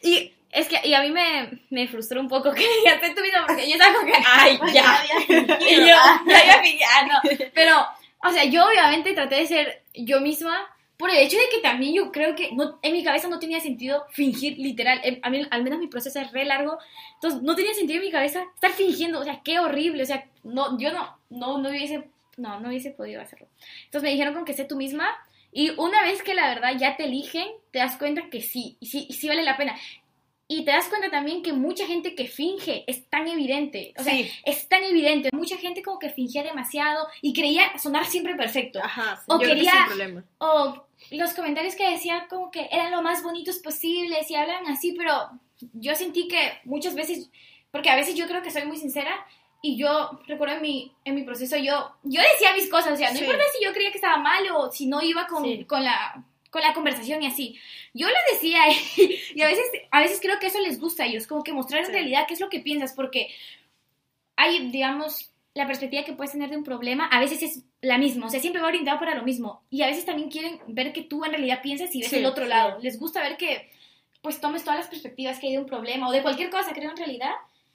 Y 0.03 0.33
es 0.51 0.67
que 0.67 0.81
y 0.83 0.95
a 0.95 1.03
mí 1.03 1.11
me, 1.11 1.61
me 1.69 1.87
frustró 1.87 2.19
un 2.19 2.31
poco 2.31 2.55
que 2.55 2.67
digas 2.79 2.99
sé 3.03 3.11
tú 3.15 3.21
misma, 3.21 3.47
porque 3.47 3.69
yo 3.69 3.75
estaba 3.75 3.93
como 3.93 4.07
que, 4.07 4.19
ay, 4.27 4.59
ya. 4.73 5.05
y 5.29 5.77
yo, 5.77 5.87
ya 5.87 6.59
había 6.59 6.89
ah, 6.95 7.07
no. 7.07 7.47
Pero, 7.53 7.87
o 8.25 8.33
sea, 8.33 8.47
yo 8.47 8.65
obviamente 8.65 9.13
traté 9.13 9.35
de 9.35 9.47
ser 9.47 9.83
yo 9.93 10.23
misma, 10.23 10.67
por 11.01 11.11
el 11.11 11.17
hecho 11.17 11.39
de 11.39 11.49
que 11.51 11.63
también 11.63 11.95
yo 11.95 12.13
creo 12.13 12.37
que 12.37 12.53
no, 12.53 12.79
en 12.83 12.93
mi 12.93 13.03
cabeza 13.03 13.27
no 13.27 13.39
tenía 13.39 13.59
sentido 13.59 14.05
fingir 14.11 14.59
literal. 14.59 15.01
A 15.23 15.31
mí, 15.31 15.47
al 15.51 15.65
menos 15.65 15.79
mi 15.79 15.87
proceso 15.87 16.21
es 16.21 16.31
re 16.31 16.45
largo. 16.45 16.79
Entonces 17.15 17.41
no 17.41 17.57
tenía 17.57 17.73
sentido 17.73 17.99
en 17.99 18.05
mi 18.05 18.13
cabeza 18.13 18.45
estar 18.55 18.71
fingiendo. 18.73 19.19
O 19.19 19.25
sea, 19.25 19.41
qué 19.43 19.59
horrible. 19.59 20.03
O 20.03 20.07
sea, 20.07 20.29
no, 20.45 20.79
yo 20.79 20.93
no, 20.93 21.19
no, 21.31 21.57
no 21.57 21.71
hubiese, 21.71 22.05
no, 22.37 22.61
no 22.61 22.69
hubiese 22.69 22.91
podido 22.91 23.23
hacerlo. 23.23 23.49
Entonces 23.87 24.03
me 24.03 24.11
dijeron 24.11 24.35
con 24.35 24.45
que 24.45 24.53
sé 24.53 24.67
tú 24.67 24.77
misma. 24.77 25.09
Y 25.53 25.71
una 25.79 26.03
vez 26.03 26.23
que 26.23 26.35
la 26.35 26.49
verdad 26.55 26.75
ya 26.79 26.99
te 26.99 27.05
eligen, 27.05 27.49
te 27.71 27.79
das 27.79 27.97
cuenta 27.97 28.29
que 28.31 28.43
sí, 28.43 28.77
y 28.79 28.87
sí, 28.87 29.07
y 29.09 29.15
sí 29.15 29.27
vale 29.27 29.43
la 29.43 29.57
pena. 29.57 29.77
Y 30.49 30.65
te 30.65 30.71
das 30.71 30.89
cuenta 30.89 31.11
también 31.11 31.43
que 31.43 31.55
mucha 31.55 31.87
gente 31.87 32.15
que 32.15 32.27
finge 32.27 32.85
es 32.87 33.09
tan 33.09 33.27
evidente. 33.27 33.95
O 33.97 34.03
sea, 34.03 34.13
es 34.45 34.69
tan 34.69 34.85
evidente. 34.85 35.31
Mucha 35.33 35.57
gente 35.57 35.81
como 35.81 35.99
que 35.99 36.11
fingía 36.11 36.43
demasiado 36.43 37.07
y 37.23 37.33
creía 37.33 37.79
sonar 37.79 38.05
siempre 38.05 38.35
perfecto. 38.35 38.81
Ajá. 38.83 39.23
o 39.29 39.39
quería. 39.39 39.89
O 40.39 40.90
los 41.11 41.35
comentarios 41.35 41.75
que 41.75 41.91
decía 41.91 42.27
como 42.29 42.51
que 42.51 42.69
eran 42.71 42.91
lo 42.91 43.03
más 43.03 43.23
bonitos 43.23 43.59
posibles 43.59 44.31
y 44.31 44.35
hablan 44.35 44.67
así, 44.67 44.95
pero 44.97 45.31
yo 45.73 45.95
sentí 45.95 46.29
que 46.29 46.59
muchas 46.65 46.95
veces. 46.95 47.31
Porque 47.71 47.91
a 47.91 47.97
veces 47.97 48.15
yo 48.15 48.27
creo 48.27 48.43
que 48.43 48.51
soy 48.51 48.65
muy 48.65 48.77
sincera 48.77 49.27
y 49.63 49.77
yo 49.77 50.21
recuerdo 50.27 50.57
en 50.57 50.63
mi, 50.63 50.93
en 51.05 51.15
mi 51.15 51.23
proceso, 51.23 51.57
yo, 51.57 51.93
yo 52.03 52.21
decía 52.21 52.53
mis 52.55 52.69
cosas. 52.69 52.95
O 52.95 52.97
sea, 52.97 53.13
no 53.13 53.19
importa 53.19 53.45
si 53.57 53.65
yo 53.65 53.73
creía 53.73 53.93
que 53.93 53.99
estaba 53.99 54.17
mal 54.17 54.45
o 54.55 54.73
si 54.73 54.87
no 54.87 55.03
iba 55.03 55.27
con, 55.27 55.65
con 55.65 55.85
la 55.85 56.25
con 56.51 56.63
la 56.63 56.75
conversación 56.75 57.23
y 57.23 57.27
así. 57.27 57.59
Yo 57.95 58.09
lo 58.09 58.15
decía 58.33 58.61
y, 59.35 59.41
a 59.43 59.47
veces 59.47 59.65
a 59.91 60.01
veces 60.01 60.21
creo 60.21 60.39
que 60.39 60.49
eso 60.49 60.61
les 60.61 60.81
gusta 60.81 61.05
a 61.05 61.07
ellos, 61.07 61.27
como 61.27 61.43
que 61.43 61.53
mostrar 61.53 61.85
en 61.85 61.93
realidad 61.93 62.25
qué 62.27 62.35
es 62.35 62.41
lo 62.41 62.51
que 62.51 62.61
piensas, 62.61 62.93
porque 62.93 63.29
hay, 64.37 64.71
digamos, 64.71 65.31
la 65.55 65.67
perspectiva 65.67 66.05
que 66.05 66.13
puedes 66.13 66.33
tener 66.33 66.51
de 66.51 66.57
un 66.57 66.65
problema, 66.65 67.07
a 67.07 67.21
veces 67.21 67.43
es 67.43 67.63
la 67.83 67.99
misma, 67.99 68.27
o 68.27 68.31
sea, 68.31 68.41
siempre 68.41 68.61
va 68.61 68.69
orientado 68.69 68.99
para 68.99 69.15
lo 69.15 69.23
mismo. 69.23 69.63
Y 69.71 69.83
a 69.83 69.87
veces 69.87 70.05
también 70.05 70.31
quieren 70.31 70.61
ver 70.69 70.93
que 70.93 71.03
tú 71.03 71.25
en 71.25 71.33
realidad 71.33 71.63
piensas 71.63 71.95
y 71.95 72.03
ves 72.03 72.13
el 72.13 72.27
otro 72.27 72.47
lado. 72.47 72.79
Les 72.81 72.99
gusta 72.99 73.23
ver 73.23 73.37
que, 73.37 73.71
pues, 74.23 74.41
tomes 74.41 74.65
todas 74.65 74.81
las 74.81 74.89
perspectivas 74.89 75.39
que 75.39 75.47
hay 75.47 75.53
de 75.55 75.59
un 75.59 75.67
problema 75.67 76.09
o 76.09 76.13
de 76.13 76.23
cualquier 76.23 76.51
cosa, 76.51 76.73
creo, 76.73 76.91
en 76.91 76.97
realidad. 76.97 77.33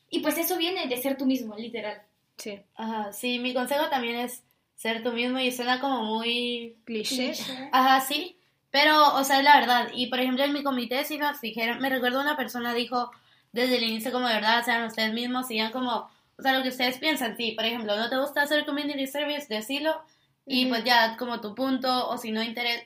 Y 0.09 0.19
pues 0.19 0.37
eso 0.37 0.57
viene 0.57 0.87
de 0.87 0.97
ser 0.97 1.17
tú 1.17 1.25
mismo, 1.25 1.55
literal. 1.55 2.01
Sí. 2.37 2.59
Ajá, 2.75 3.11
sí, 3.11 3.39
mi 3.39 3.53
consejo 3.53 3.89
también 3.89 4.17
es 4.17 4.43
ser 4.75 5.03
tú 5.03 5.11
mismo 5.11 5.39
y 5.39 5.51
suena 5.51 5.79
como 5.79 6.03
muy 6.03 6.75
cliché. 6.85 7.33
Ajá, 7.71 8.01
sí. 8.01 8.37
Pero, 8.69 9.15
o 9.15 9.23
sea, 9.23 9.39
es 9.39 9.43
la 9.43 9.59
verdad. 9.59 9.89
Y 9.93 10.07
por 10.07 10.19
ejemplo, 10.19 10.43
en 10.43 10.53
mi 10.53 10.61
comité, 10.61 11.03
si 11.05 11.17
nos 11.17 11.41
dijeron, 11.41 11.79
me 11.79 11.89
recuerdo 11.89 12.19
una 12.21 12.35
persona 12.35 12.73
dijo 12.73 13.09
desde 13.53 13.77
el 13.77 13.83
inicio, 13.83 14.11
como 14.11 14.27
de 14.27 14.35
verdad, 14.35 14.63
sean 14.65 14.83
ustedes 14.83 15.13
mismos, 15.13 15.47
sigan 15.47 15.71
como, 15.71 16.09
o 16.37 16.41
sea, 16.41 16.57
lo 16.57 16.63
que 16.63 16.69
ustedes 16.69 16.97
piensan. 16.97 17.37
Sí, 17.37 17.51
por 17.51 17.65
ejemplo, 17.65 17.95
no 17.95 18.09
te 18.09 18.17
gusta 18.17 18.41
hacer 18.41 18.65
community 18.65 19.07
service, 19.07 19.47
decilo. 19.47 20.01
Y 20.45 20.67
pues 20.67 20.83
ya, 20.83 21.17
como 21.17 21.41
tu 21.41 21.55
punto, 21.55 22.09
o 22.09 22.17
si 22.17 22.31
no, 22.31 22.41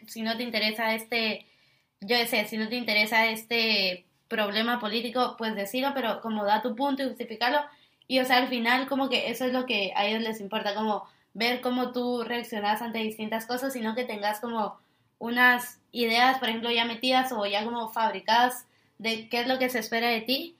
si 0.08 0.22
no 0.22 0.38
te 0.38 0.44
interesa 0.44 0.94
este, 0.96 1.46
yo 2.02 2.16
sé, 2.28 2.46
si 2.46 2.58
no 2.58 2.70
te 2.70 2.76
interesa 2.76 3.28
este 3.28 4.06
problema 4.28 4.80
político, 4.80 5.36
pues 5.38 5.56
decilo, 5.56 5.92
pero 5.94 6.22
como 6.22 6.46
da 6.46 6.62
tu 6.62 6.76
punto 6.76 7.04
y 7.04 7.08
justificarlo. 7.08 7.60
Y 8.08 8.20
o 8.20 8.26
sea, 8.26 8.38
al 8.38 8.48
final, 8.48 8.88
como 8.88 9.10
que 9.10 9.30
eso 9.30 9.46
es 9.46 9.54
lo 9.54 9.66
que 9.66 9.92
a 9.96 10.06
ellos 10.06 10.22
les 10.22 10.40
importa, 10.40 10.74
como 10.76 11.06
ver 11.34 11.62
cómo 11.62 11.92
tú 11.92 12.24
reaccionas 12.24 12.82
ante 12.82 13.00
distintas 13.00 13.46
cosas, 13.46 13.74
sino 13.74 13.96
que 13.96 14.06
tengas 14.06 14.40
como 14.40 14.80
unas 15.20 15.80
ideas, 15.92 16.40
por 16.40 16.50
ejemplo, 16.50 16.72
ya 16.72 16.86
metidas 16.86 17.32
o 17.32 17.46
ya 17.46 17.66
como 17.66 17.90
fabricadas 17.90 18.66
de 18.98 19.30
qué 19.30 19.42
es 19.42 19.48
lo 19.48 19.60
que 19.60 19.70
se 19.70 19.80
espera 19.80 20.10
de 20.10 20.22
ti. 20.22 20.56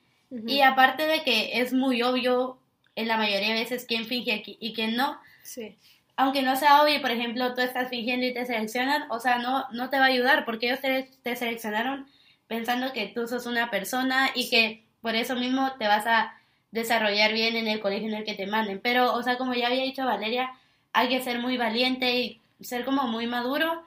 Y 0.46 0.62
aparte 0.62 1.08
de 1.08 1.24
que 1.24 1.60
es 1.60 1.74
muy 1.74 2.04
obvio 2.04 2.59
en 3.00 3.08
la 3.08 3.18
mayoría 3.18 3.54
de 3.54 3.62
veces 3.62 3.86
quién 3.88 4.06
finge 4.06 4.44
y 4.46 4.74
quién 4.74 4.96
no. 4.96 5.20
Sí. 5.44 5.78
Aunque 6.16 6.42
no 6.42 6.56
sea 6.58 6.84
obvio, 6.84 7.02
por 7.02 7.12
ejemplo, 7.12 7.54
tú 7.56 7.62
estás 7.62 7.90
fingiendo 7.90 8.26
y 8.26 8.34
te 8.34 8.46
seleccionan, 8.46 9.10
o 9.10 9.20
sea, 9.20 9.38
no, 9.38 9.66
no 9.72 9.90
te 9.90 9.98
va 9.98 10.06
a 10.06 10.10
ayudar 10.10 10.44
porque 10.44 10.68
ellos 10.68 10.82
te, 10.82 11.10
te 11.24 11.36
seleccionaron 11.36 12.08
pensando 12.48 12.92
que 12.92 13.08
tú 13.08 13.28
sos 13.28 13.46
una 13.46 13.72
persona 13.72 14.32
y 14.36 14.50
que 14.50 14.84
por 15.02 15.16
eso 15.16 15.36
mismo 15.36 15.72
te 15.80 15.88
vas 15.88 16.06
a 16.08 16.34
desarrollar 16.72 17.32
bien 17.32 17.56
en 17.56 17.68
el 17.68 17.80
colegio 17.80 18.10
en 18.10 18.16
el 18.16 18.26
que 18.26 18.34
te 18.34 18.48
manden. 18.48 18.82
Pero, 18.84 19.14
o 19.14 19.24
sea, 19.24 19.38
como 19.38 19.54
ya 19.54 19.68
había 19.68 19.84
dicho 19.84 20.06
Valeria, 20.06 20.52
hay 20.92 21.08
que 21.08 21.22
ser 21.22 21.40
muy 21.40 21.58
valiente 21.58 22.20
y 22.20 22.42
ser 22.60 22.84
como 22.84 23.08
muy 23.08 23.28
maduro 23.28 23.84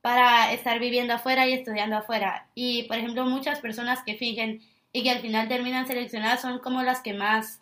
para 0.00 0.52
estar 0.52 0.78
viviendo 0.78 1.14
afuera 1.14 1.46
y 1.46 1.52
estudiando 1.52 1.96
afuera. 1.96 2.46
Y, 2.54 2.84
por 2.84 2.96
ejemplo, 2.96 3.24
muchas 3.26 3.60
personas 3.60 4.02
que 4.04 4.14
fingen 4.14 4.62
y 4.92 5.02
que 5.02 5.10
al 5.10 5.20
final 5.20 5.48
terminan 5.48 5.86
seleccionadas 5.86 6.40
son 6.40 6.60
como 6.60 6.82
las 6.82 7.00
que 7.00 7.14
más 7.14 7.60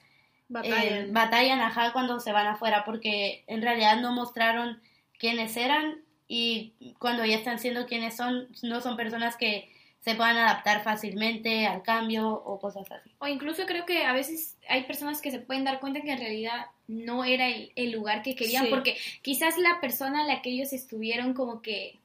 eh, 0.65 1.07
batallan, 1.11 1.61
ajá, 1.61 1.93
cuando 1.93 2.21
se 2.21 2.33
van 2.33 2.47
afuera, 2.47 2.85
porque 2.85 3.45
en 3.47 3.63
realidad 3.63 4.01
no 4.01 4.13
mostraron 4.13 4.81
quiénes 5.19 5.57
eran 5.57 6.03
y 6.29 6.95
cuando 6.99 7.25
ya 7.25 7.37
están 7.37 7.59
siendo 7.59 7.87
quiénes 7.87 8.17
son, 8.17 8.49
no 8.63 8.81
son 8.81 8.97
personas 8.97 9.37
que 9.37 9.71
se 10.03 10.17
puedan 10.17 10.37
adaptar 10.37 10.83
fácilmente 10.83 11.67
al 11.67 11.83
cambio 11.83 12.29
o 12.29 12.59
cosas 12.59 12.91
así. 12.91 13.11
O 13.19 13.29
incluso 13.29 13.67
creo 13.67 13.87
que 13.87 14.05
a 14.05 14.13
veces 14.13 14.57
hay 14.69 14.83
personas 14.83 15.21
que 15.21 15.31
se 15.31 15.39
pueden 15.39 15.65
dar 15.65 15.79
cuenta 15.79 16.01
que 16.01 16.11
en 16.11 16.19
realidad 16.19 16.67
no 16.89 17.25
era 17.25 17.49
el, 17.49 17.93
lugar 17.93 18.23
que 18.23 18.35
querían, 18.35 18.69
porque 18.69 18.97
quizás 19.23 19.59
la 19.59 19.81
persona 19.81 20.25
a 20.25 20.27
la 20.27 20.43
que 20.43 20.51
ellos 20.51 20.73
estuvieron 20.73 21.35
como 21.35 21.63
que 21.63 22.01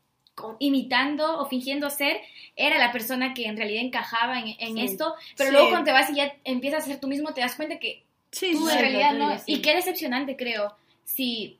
imitando 0.59 1.39
o 1.39 1.47
fingiendo 1.47 1.89
ser, 1.89 2.21
era 2.55 2.77
la 2.77 2.91
persona 2.91 3.33
que 3.33 3.47
en 3.47 3.57
realidad 3.57 3.83
encajaba 3.83 4.39
en, 4.39 4.77
esto, 4.77 5.15
pero 5.35 5.51
luego 5.51 5.69
cuando 5.69 5.85
te 5.85 5.91
vas 5.91 6.11
y 6.11 6.15
ya 6.17 6.35
empiezas 6.43 6.83
a 6.83 6.87
ser 6.87 6.99
tú 6.99 7.07
mismo, 7.07 7.33
te 7.33 7.41
das 7.41 7.55
cuenta 7.55 7.79
que 7.79 8.03
tú 8.39 8.69
en 8.69 8.79
realidad 8.79 9.13
no. 9.13 9.35
Y 9.45 9.61
qué 9.61 9.75
decepcionante, 9.75 10.35
creo, 10.35 10.75
si 11.03 11.57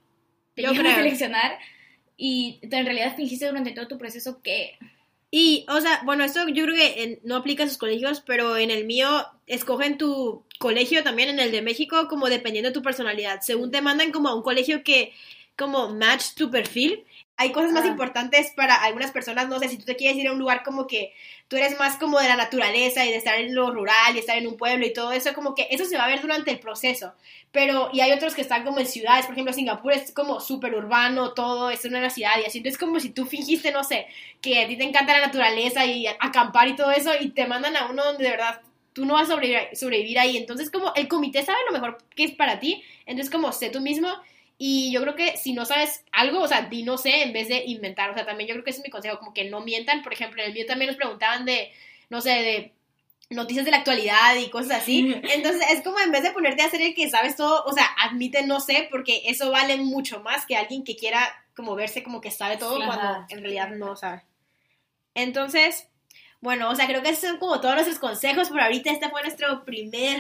te 0.56 0.64
Yo 0.64 0.72
a 0.72 0.96
seleccionar 0.96 1.60
y 2.18 2.60
en 2.62 2.86
realidad 2.86 3.16
fingiste 3.16 3.48
durante 3.48 3.72
todo 3.72 3.88
tu 3.88 3.98
proceso 3.98 4.42
que... 4.42 4.78
Y, 5.30 5.66
o 5.70 5.82
sea, 5.82 6.02
bueno, 6.06 6.24
esto 6.24 6.48
yo 6.48 6.64
creo 6.64 6.76
que 6.76 7.20
no 7.24 7.36
aplica 7.36 7.64
a 7.64 7.68
sus 7.68 7.78
colegios, 7.78 8.22
pero 8.26 8.58
en 8.58 8.72
el 8.72 8.86
mío 8.86 9.26
escogen 9.46 9.98
tu 9.98 10.46
colegio 10.58 11.04
también, 11.04 11.30
en 11.30 11.40
el 11.40 11.52
de 11.52 11.62
México, 11.62 12.08
como 12.08 12.30
dependiendo 12.30 12.70
de 12.70 12.74
tu 12.74 12.82
personalidad. 12.82 13.42
Según 13.42 13.70
te 13.70 13.82
mandan 13.82 14.12
como 14.12 14.30
a 14.30 14.36
un 14.36 14.42
colegio 14.42 14.84
que 14.84 15.14
como 15.58 15.90
match 15.90 16.34
tu 16.36 16.50
perfil, 16.50 17.04
hay 17.40 17.52
cosas 17.52 17.72
más 17.72 17.86
importantes 17.86 18.52
para 18.56 18.76
algunas 18.76 19.12
personas, 19.12 19.48
no 19.48 19.60
sé, 19.60 19.70
si 19.70 19.78
tú 19.78 19.86
te 19.86 19.96
quieres 19.96 20.18
ir 20.18 20.28
a 20.28 20.32
un 20.32 20.40
lugar 20.40 20.64
como 20.64 20.88
que 20.88 21.14
tú 21.48 21.56
eres 21.56 21.78
más 21.78 21.96
como 21.98 22.20
de 22.20 22.28
la 22.28 22.36
naturaleza 22.36 23.06
y 23.06 23.12
de 23.12 23.18
estar 23.18 23.40
en 23.40 23.54
lo 23.54 23.72
rural 23.72 24.16
y 24.16 24.20
estar 24.20 24.38
en 24.38 24.48
un 24.48 24.58
pueblo 24.58 24.88
y 24.88 24.92
todo 24.92 25.12
eso, 25.12 25.34
como 25.36 25.54
que 25.54 25.68
eso 25.70 25.86
se 25.86 25.98
va 25.98 26.06
a 26.06 26.08
ver 26.08 26.20
durante 26.20 26.50
el 26.50 26.60
proceso. 26.60 27.14
Pero, 27.52 27.90
y 27.94 28.02
hay 28.02 28.12
otros 28.12 28.34
que 28.34 28.42
están 28.42 28.64
como 28.66 28.80
en 28.80 28.88
ciudades, 28.88 29.26
por 29.28 29.34
ejemplo, 29.34 29.54
Singapur 29.54 29.94
es 29.94 30.12
como 30.12 30.40
súper 30.40 30.74
urbano, 30.74 31.34
todo 31.34 31.70
es 31.70 31.86
una 31.86 32.10
ciudad 32.10 32.40
y 32.42 32.46
así, 32.46 32.58
entonces 32.58 32.80
como 32.80 33.00
si 33.00 33.12
tú 33.12 33.26
fingiste, 33.26 33.72
no 33.72 33.84
sé, 33.84 34.08
que 34.42 34.64
a 34.64 34.68
ti 34.68 34.76
te 34.76 34.84
encanta 34.84 35.14
la 35.14 35.28
naturaleza 35.28 35.86
y 35.86 36.08
acampar 36.08 36.68
y 36.68 36.76
todo 36.76 36.90
eso 36.92 37.12
y 37.20 37.30
te 37.30 37.46
mandan 37.46 37.78
a 37.78 37.86
uno 37.86 38.04
donde 38.04 38.24
de 38.24 38.32
verdad 38.32 38.62
tú 38.94 39.06
no 39.06 39.14
vas 39.14 39.30
a 39.30 39.34
sobrevivir, 39.34 39.70
sobrevivir 39.74 40.18
ahí. 40.18 40.38
Entonces, 40.38 40.72
como 40.72 40.92
el 40.96 41.08
comité 41.08 41.46
sabe 41.46 41.60
lo 41.68 41.74
mejor 41.74 42.00
que 42.16 42.24
es 42.24 42.32
para 42.32 42.60
ti, 42.60 42.84
entonces 43.06 43.32
como 43.32 43.52
sé 43.52 43.70
tú 43.70 43.80
mismo. 43.80 44.10
Y 44.58 44.92
yo 44.92 45.02
creo 45.02 45.16
que 45.16 45.38
si 45.38 45.54
no 45.54 45.66
sabes 45.66 46.04
algo, 46.12 46.42
o 46.42 46.48
sea, 46.48 46.62
di 46.64 46.84
no 46.84 46.98
sé 46.98 47.22
en 47.22 47.34
vez 47.34 47.48
de 47.48 47.64
inventar. 47.66 48.10
O 48.10 48.14
sea, 48.14 48.26
también 48.26 48.48
yo 48.48 48.56
creo 48.56 48.64
que 48.64 48.72
ese 48.72 48.80
es 48.80 48.86
mi 48.86 48.90
consejo, 48.90 49.20
como 49.20 49.34
que 49.34 49.46
no 49.46 49.62
mientan. 49.62 50.02
Por 50.02 50.14
ejemplo, 50.14 50.42
en 50.42 50.50
el 50.50 50.54
mío 50.54 50.66
también 50.66 50.88
nos 50.88 50.98
preguntaban 50.98 51.46
de, 51.46 51.72
no 52.10 52.22
sé, 52.22 52.30
de 52.30 52.74
noticias 53.30 53.66
de 53.66 53.72
la 53.72 53.78
actualidad 53.78 54.36
y 54.36 54.50
cosas 54.50 54.82
así. 54.82 55.14
Entonces 55.34 55.62
es 55.72 55.84
como 55.84 56.00
en 56.00 56.12
vez 56.12 56.24
de 56.24 56.32
ponerte 56.32 56.64
a 56.64 56.68
hacer 56.68 56.82
el 56.82 56.96
que 56.96 57.10
sabes 57.10 57.36
todo, 57.36 57.64
o 57.66 57.74
sea, 57.74 57.88
admite 58.02 58.46
no 58.46 58.60
sé, 58.60 58.88
porque 58.90 59.24
eso 59.26 59.52
vale 59.52 59.78
mucho 59.78 60.22
más 60.22 60.46
que 60.46 60.56
alguien 60.56 60.84
que 60.84 60.96
quiera 60.96 61.46
como 61.56 61.76
verse 61.76 62.04
como 62.04 62.22
que 62.22 62.32
sabe 62.32 62.58
todo 62.58 62.78
cuando 62.78 63.26
en 63.30 63.42
realidad 63.42 63.70
no 63.70 63.96
sabe. 63.96 64.24
Entonces, 65.16 65.88
bueno, 66.40 66.70
o 66.70 66.76
sea, 66.76 66.86
creo 66.86 67.02
que 67.02 67.10
esos 67.10 67.30
son 67.30 67.40
como 67.40 67.60
todos 67.60 67.74
nuestros 67.74 68.00
consejos. 68.00 68.50
Por 68.50 68.62
ahorita 68.62 68.92
este 68.92 69.10
fue 69.10 69.24
nuestro 69.24 69.66
primer 69.66 70.20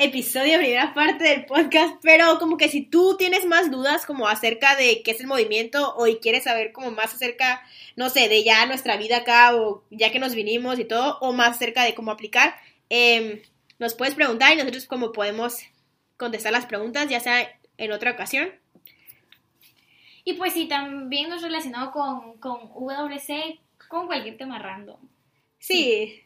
episodio, 0.00 0.58
primera 0.58 0.94
parte 0.94 1.24
del 1.24 1.44
podcast, 1.44 1.96
pero 2.02 2.38
como 2.38 2.56
que 2.56 2.68
si 2.68 2.82
tú 2.82 3.16
tienes 3.18 3.44
más 3.46 3.68
dudas 3.68 4.06
como 4.06 4.28
acerca 4.28 4.76
de 4.76 5.02
qué 5.02 5.10
es 5.10 5.20
el 5.20 5.26
movimiento 5.26 5.92
o 5.96 6.06
y 6.06 6.18
quieres 6.18 6.44
saber 6.44 6.70
como 6.70 6.92
más 6.92 7.12
acerca, 7.12 7.60
no 7.96 8.08
sé, 8.08 8.28
de 8.28 8.44
ya 8.44 8.64
nuestra 8.66 8.96
vida 8.96 9.18
acá 9.18 9.56
o 9.56 9.82
ya 9.90 10.12
que 10.12 10.20
nos 10.20 10.36
vinimos 10.36 10.78
y 10.78 10.84
todo, 10.84 11.18
o 11.20 11.32
más 11.32 11.56
acerca 11.56 11.82
de 11.82 11.96
cómo 11.96 12.12
aplicar, 12.12 12.54
em, 12.88 13.42
nos 13.80 13.94
puedes 13.94 14.14
preguntar 14.14 14.52
y 14.52 14.56
nosotros 14.56 14.86
como 14.86 15.10
podemos 15.10 15.58
contestar 16.16 16.52
las 16.52 16.66
preguntas, 16.66 17.08
ya 17.08 17.18
sea 17.18 17.48
en 17.76 17.90
otra 17.90 18.12
ocasión. 18.12 18.50
Y 20.22 20.34
pues 20.34 20.52
sí, 20.52 20.68
también 20.68 21.28
nos 21.28 21.42
relacionado 21.42 21.90
con, 21.90 22.38
con 22.38 22.68
WC, 22.68 23.58
con 23.88 24.06
cualquier 24.06 24.36
tema 24.36 24.60
random. 24.60 25.00
Sí. 25.58 26.22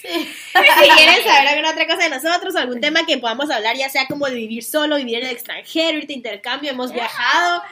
si 0.00 0.08
quieren 0.96 1.24
saber 1.24 1.48
alguna 1.48 1.70
otra 1.70 1.86
cosa 1.86 2.04
de 2.04 2.10
nosotros, 2.10 2.54
o 2.54 2.58
algún 2.58 2.80
tema 2.80 3.04
que 3.06 3.18
podamos 3.18 3.50
hablar, 3.50 3.76
ya 3.76 3.88
sea 3.88 4.06
como 4.06 4.26
de 4.26 4.34
vivir 4.34 4.64
solo, 4.64 4.96
vivir 4.96 5.16
en 5.18 5.26
el 5.26 5.32
extranjero, 5.32 5.98
irte 5.98 6.08
de 6.08 6.14
intercambio, 6.14 6.70
hemos 6.70 6.92
viajado. 6.92 7.62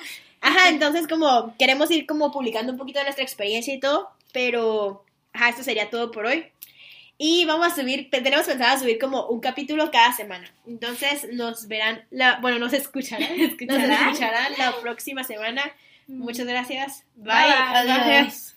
Ajá, 0.40 0.68
entonces 0.68 1.08
como 1.08 1.56
queremos 1.58 1.90
ir 1.90 2.06
como 2.06 2.30
publicando 2.30 2.72
un 2.72 2.78
poquito 2.78 2.98
de 2.98 3.06
nuestra 3.06 3.24
experiencia 3.24 3.72
y 3.72 3.80
todo, 3.80 4.10
pero 4.32 5.04
ajá, 5.32 5.50
esto 5.50 5.62
sería 5.62 5.90
todo 5.90 6.10
por 6.10 6.26
hoy. 6.26 6.46
Y 7.16 7.44
vamos 7.44 7.68
a 7.68 7.74
subir, 7.76 8.10
tenemos 8.10 8.46
pensado 8.46 8.78
subir 8.78 8.98
como 8.98 9.26
un 9.26 9.40
capítulo 9.40 9.90
cada 9.92 10.12
semana. 10.12 10.52
Entonces 10.66 11.28
nos 11.32 11.68
verán, 11.68 12.04
la, 12.10 12.40
bueno, 12.40 12.58
nos 12.58 12.72
escucharán, 12.72 13.38
nos 13.38 13.60
escucharán 13.60 14.52
la 14.58 14.76
próxima 14.80 15.22
semana. 15.22 15.62
Muchas 16.08 16.46
gracias. 16.46 17.04
Bye. 17.14 17.34
Bye. 17.34 17.86
Gracias. 17.86 18.56